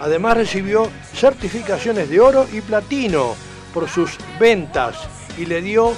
[0.00, 3.34] Además recibió certificaciones de oro y platino
[3.72, 4.96] por sus ventas
[5.38, 5.92] y le dio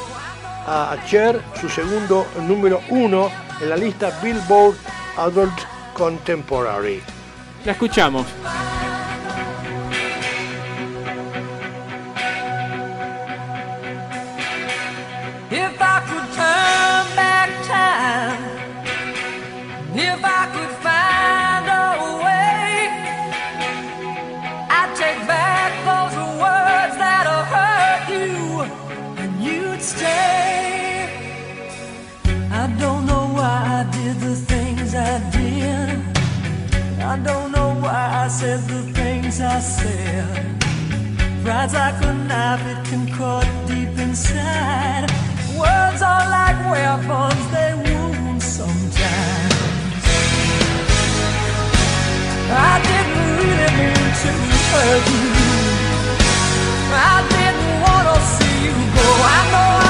[0.66, 4.77] a Cher su segundo número uno en la lista Billboard
[5.16, 5.59] Adult
[5.94, 7.02] Contemporary.
[7.64, 8.27] La escuchamos.
[15.51, 18.39] If I could turn back time,
[19.94, 20.95] if I could find
[25.86, 28.62] those words that have hurt you,
[29.22, 31.06] and you'd stay.
[32.50, 35.90] I don't know why I did the things I did.
[37.12, 40.26] I don't know why I said the things I said.
[41.44, 45.06] Pride's like a knife, it can cut deep inside.
[45.62, 49.54] Words are like weapons, they wound sometimes.
[52.70, 54.30] I didn't really mean to
[54.72, 55.35] hurt you.
[56.97, 59.09] I didn't want to see you go.
[59.36, 59.85] I know I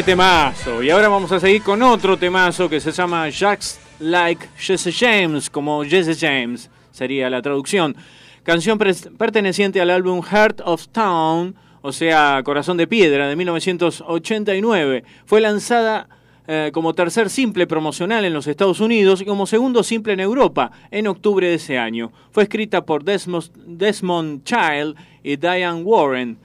[0.00, 0.82] ¡Qué temazo!
[0.82, 5.50] Y ahora vamos a seguir con otro temazo que se llama Just Like Jesse James,
[5.50, 7.94] como Jesse James sería la traducción.
[8.42, 15.04] Canción perteneciente al álbum Heart of Town, o sea, Corazón de Piedra, de 1989.
[15.26, 16.08] Fue lanzada
[16.48, 20.70] eh, como tercer simple promocional en los Estados Unidos y como segundo simple en Europa
[20.90, 22.10] en octubre de ese año.
[22.30, 26.38] Fue escrita por Desmond Child y Diane Warren.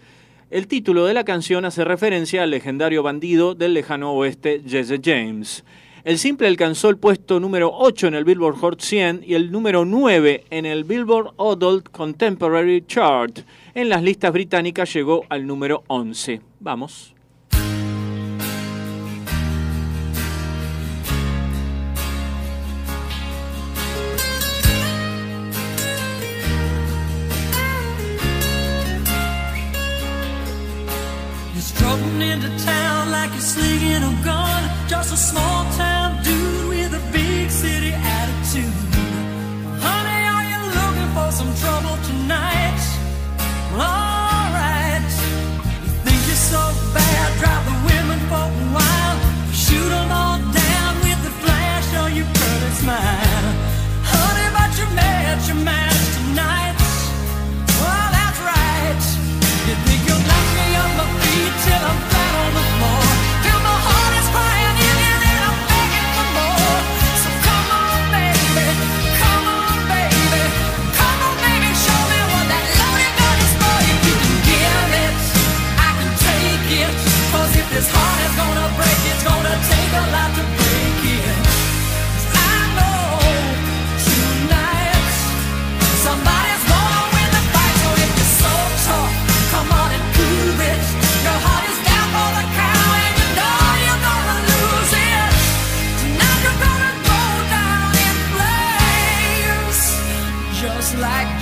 [0.51, 5.63] El título de la canción hace referencia al legendario bandido del lejano oeste Jesse James.
[6.03, 9.85] El simple alcanzó el puesto número 8 en el Billboard Hot 100 y el número
[9.85, 13.39] 9 en el Billboard Adult Contemporary Chart.
[13.73, 16.41] En las listas británicas llegó al número 11.
[16.59, 17.14] Vamos.
[31.65, 34.61] Strutting into town like you're slinging a gun.
[34.87, 38.75] Just a small town dude with a big city attitude.
[39.85, 42.81] Honey, are you looking for some trouble tonight?
[43.73, 45.09] Well, Alright.
[45.85, 46.63] You think you're so
[46.93, 47.64] bad, drive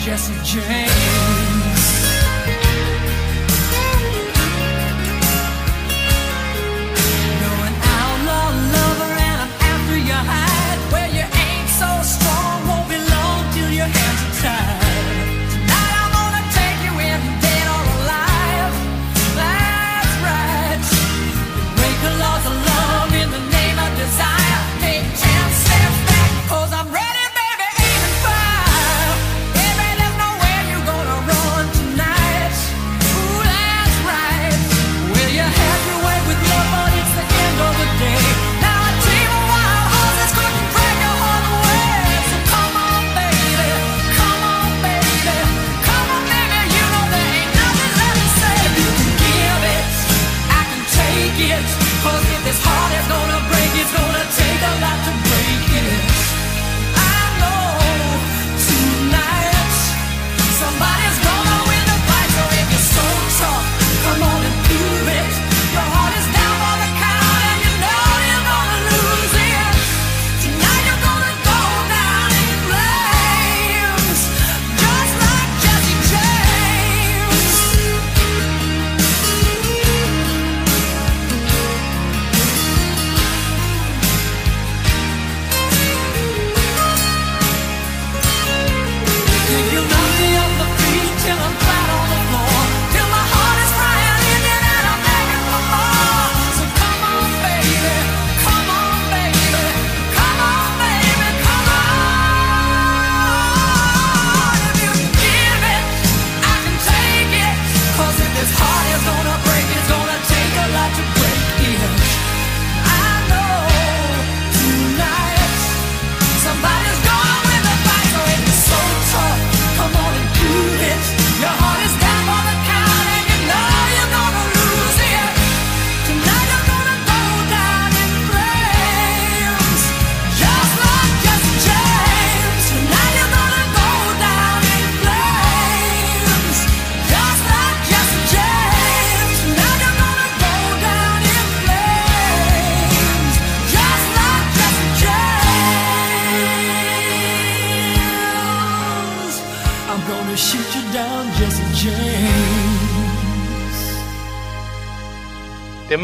[0.03, 1.42] Jesse James.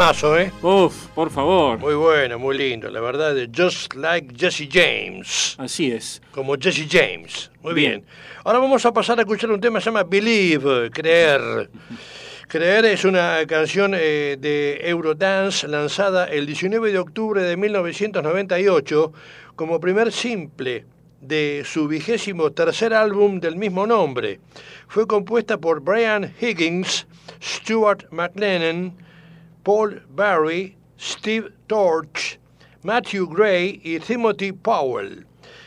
[0.10, 0.52] Temazo, ¿eh?
[0.64, 1.78] Uf, por favor.
[1.78, 5.56] Muy bueno, muy lindo, la verdad, de Just Like Jesse James.
[5.60, 6.20] Así es.
[6.32, 7.52] Como Jesse James.
[7.62, 7.92] Muy bien.
[7.92, 8.06] Bien.
[8.44, 11.70] Ahora vamos a pasar a escuchar un tema que se llama Believe, creer.
[12.48, 19.14] Creer es una canción eh, de Eurodance lanzada el 19 de octubre de 1998
[19.56, 20.86] como primer simple
[21.22, 24.40] de su vigésimo tercer álbum del mismo nombre.
[24.88, 27.06] Fue compuesta por Brian Higgins,
[27.40, 29.09] Stuart McLennan,
[29.64, 32.40] Paul Barry, Steve Torch,
[32.84, 35.26] Matthew Gray y Timothy Powell.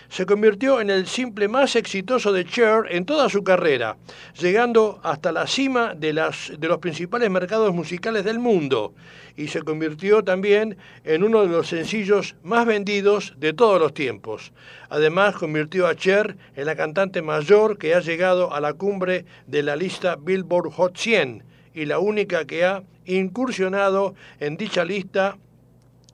[0.09, 3.97] Se convirtió en el simple más exitoso de Cher en toda su carrera,
[4.39, 8.95] llegando hasta la cima de, las, de los principales mercados musicales del mundo
[9.37, 14.53] y se convirtió también en uno de los sencillos más vendidos de todos los tiempos.
[14.91, 19.63] Además, convirtió a Cher en la cantante mayor que ha llegado a la cumbre de
[19.63, 25.37] la lista Billboard Hot 100 y la única que ha incursionado en dicha lista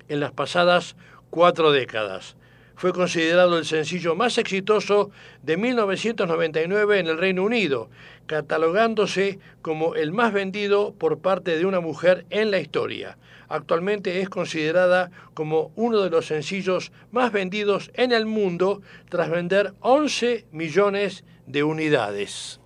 [0.08, 0.96] en las pasadas
[1.30, 2.36] cuatro décadas.
[2.76, 5.10] Fue considerado el sencillo más exitoso
[5.42, 7.90] de 1999 en el Reino Unido,
[8.26, 13.18] catalogándose como el más vendido por parte de una mujer en la historia.
[13.48, 19.72] Actualmente es considerada como uno de los sencillos más vendidos en el mundo tras vender
[19.80, 22.60] 11 millones de unidades.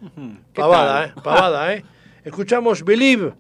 [0.53, 1.07] ¿Qué Pavada?
[1.07, 1.13] ¿eh?
[1.23, 1.85] Pavada, ¿eh?
[2.25, 3.35] Escuchamos Believe.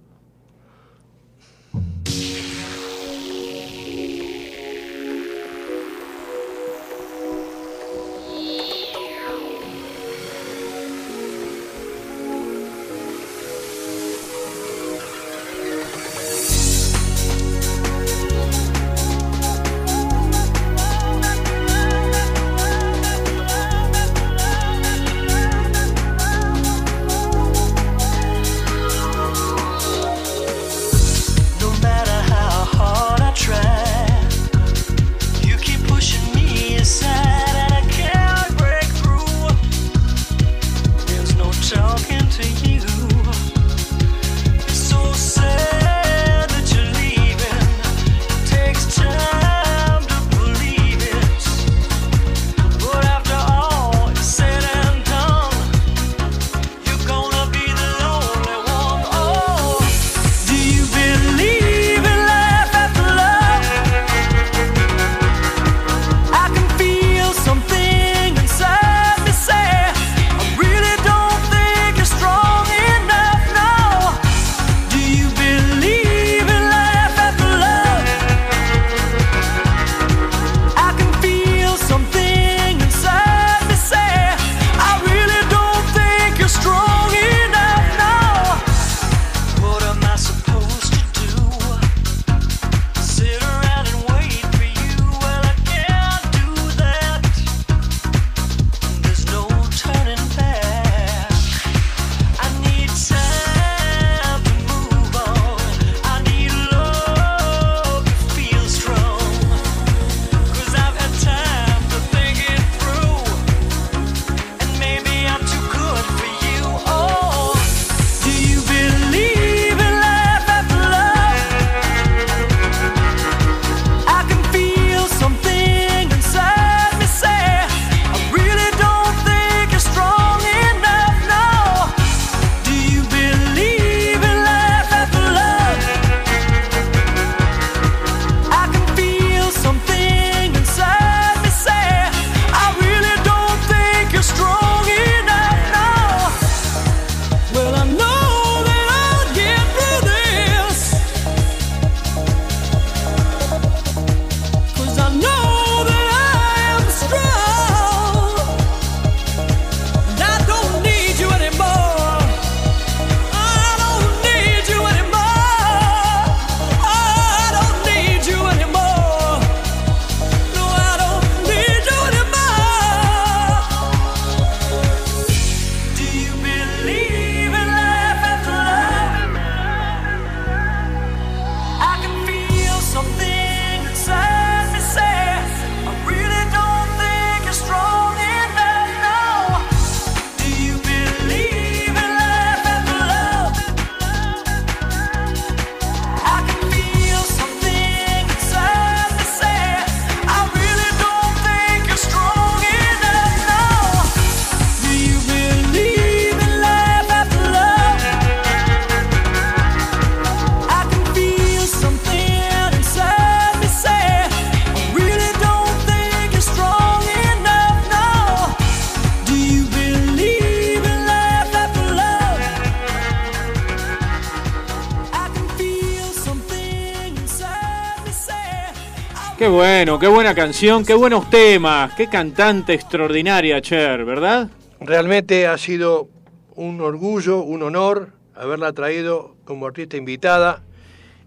[230.02, 234.50] Qué buena canción, qué buenos temas, qué cantante extraordinaria, Cher, ¿verdad?
[234.80, 236.08] Realmente ha sido
[236.56, 240.64] un orgullo, un honor haberla traído como artista invitada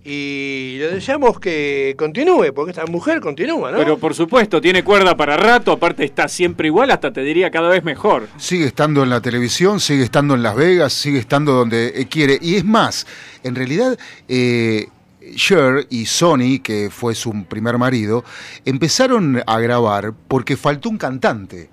[0.03, 3.77] y le deseamos que continúe, porque esta mujer continúa, ¿no?
[3.77, 7.69] Pero por supuesto, tiene cuerda para rato, aparte está siempre igual, hasta te diría cada
[7.69, 8.27] vez mejor.
[8.35, 12.37] Sigue estando en la televisión, sigue estando en Las Vegas, sigue estando donde quiere.
[12.41, 13.07] Y es más,
[13.41, 13.97] en realidad,
[14.27, 14.89] eh,
[15.35, 18.23] Cher y Sony, que fue su primer marido,
[18.65, 21.69] empezaron a grabar porque faltó un cantante.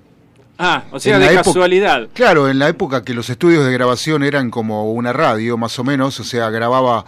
[0.59, 2.09] Ah, o sea, En de época- casualidad.
[2.13, 5.85] Claro, en la época que los estudios de grabación eran como una radio, más o
[5.85, 7.05] menos, o sea, grababa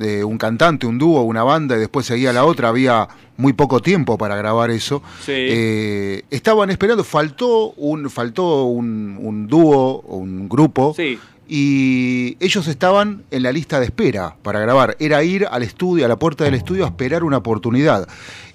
[0.00, 3.08] eh, un cantante, un dúo, una banda y después seguía la otra, había
[3.38, 5.02] muy poco tiempo para grabar eso.
[5.24, 5.32] Sí.
[5.34, 11.18] Eh, estaban esperando, faltó un, faltó un, un dúo, un grupo, Sí.
[11.48, 14.96] Y ellos estaban en la lista de espera para grabar.
[14.98, 18.06] Era ir al estudio, a la puerta del estudio, a esperar una oportunidad.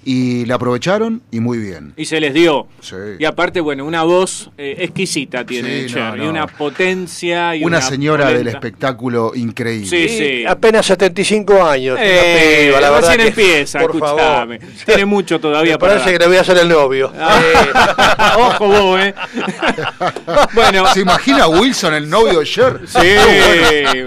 [0.04, 1.92] Y la aprovecharon y muy bien.
[1.96, 2.66] Y se les dio.
[2.80, 2.96] Sí.
[3.20, 7.62] Y aparte, bueno, una voz eh, exquisita tiene Sí, Cher, no, y una potencia y
[7.64, 9.86] Una, señora del espectáculo increíble.
[9.86, 10.44] Sí, sí.
[10.44, 11.94] Apenas 75 años.
[11.94, 14.58] una Eh, piba, la verdad recién que, empieza, por escuchame.
[14.58, 14.74] favor.
[14.86, 16.18] Tiene mucho todavía Me para parece dar.
[16.18, 17.12] que le voy a hacer el novio.
[17.16, 19.14] Ah, Ojo vos, eh.
[20.54, 20.84] bueno.
[20.92, 22.80] ¿Se imagina Wilson, el novio de Cher?
[22.86, 22.98] Sí.
[23.02, 24.06] Eh,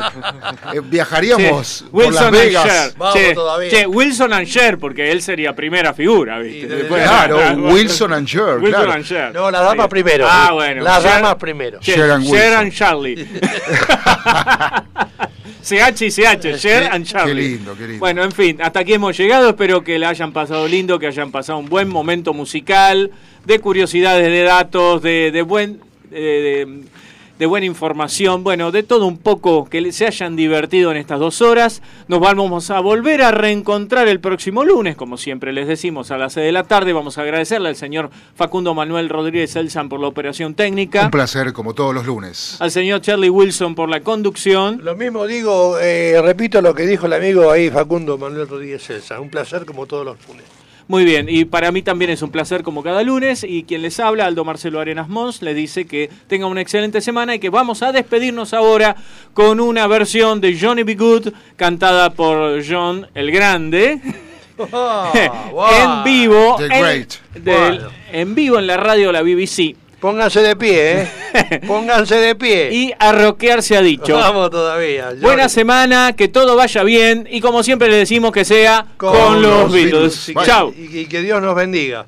[0.84, 2.64] viajaríamos Sí, por Las and Vegas.
[2.66, 2.94] Cher.
[3.14, 3.36] che,
[3.70, 6.68] che, Wilson and Cher, porque él sería primera figura, ¿viste?
[6.68, 7.38] Después- Claro,
[7.72, 8.92] Wilson and Cher, Wilson claro.
[8.92, 9.34] and Cher.
[9.34, 9.90] No, las damas Sí.
[9.90, 10.28] primero.
[10.30, 10.84] Ah, bueno.
[10.84, 11.80] Las Cher- damas primero.
[11.80, 12.54] Cher, Cher and Cher Wilson.
[12.60, 13.28] and Charlie.
[15.62, 17.34] CH y CH, Cher and Charlie.
[17.34, 18.00] Qué lindo, qué lindo.
[18.00, 19.50] Bueno, en fin, hasta aquí hemos llegado.
[19.50, 23.10] Espero que la hayan pasado lindo, que hayan pasado un buen momento musical,
[23.46, 25.80] de curiosidades, de datos, de, de buen.
[26.10, 26.82] de- de-
[27.40, 31.42] de buena información, bueno, de todo un poco, que se hayan divertido en estas dos
[31.42, 31.82] horas.
[32.08, 36.34] Nos vamos a volver a reencontrar el próximo lunes, como siempre les decimos, a las
[36.34, 36.94] 6 de la tarde.
[36.94, 41.54] Vamos a agradecerle al señor Facundo Manuel Rodríguez Elsan por la operación técnica, Un placer,
[41.54, 42.58] como todos los lunes.
[42.60, 44.80] al señor Charlie Wilson por la conducción.
[44.84, 49.20] Lo mismo digo, eh, repito lo que dijo el amigo ahí Facundo Manuel Rodríguez Celsa.
[49.20, 50.46] Un placer como todos los lunes.
[50.88, 53.44] Muy bien, y para mí también es un placer como cada lunes.
[53.44, 57.34] Y quien les habla, Aldo Marcelo Arenas Mons, le dice que tenga una excelente semana
[57.34, 58.96] y que vamos a despedirnos ahora
[59.34, 60.94] con una versión de Johnny B.
[60.96, 64.00] Good cantada por John el Grande.
[65.14, 66.56] en vivo.
[66.58, 67.14] The en- Great.
[67.34, 67.44] del-
[67.78, 67.90] Bueno.
[68.12, 69.76] En vivo en la radio de la BBC.
[70.00, 71.62] Pónganse de pie, ¿eh?
[71.68, 72.70] Pónganse de pie.
[72.72, 74.16] Y a rockear se ha dicho.
[74.16, 75.08] Vamos todavía.
[75.10, 75.22] Johnny.
[75.22, 79.72] Buena semana, que todo vaya bien y como siempre le decimos que sea con, los
[79.72, 80.26] Beatles.
[80.28, 80.74] Que- Chao.
[80.78, 82.06] Y, y que Dios nos bendiga.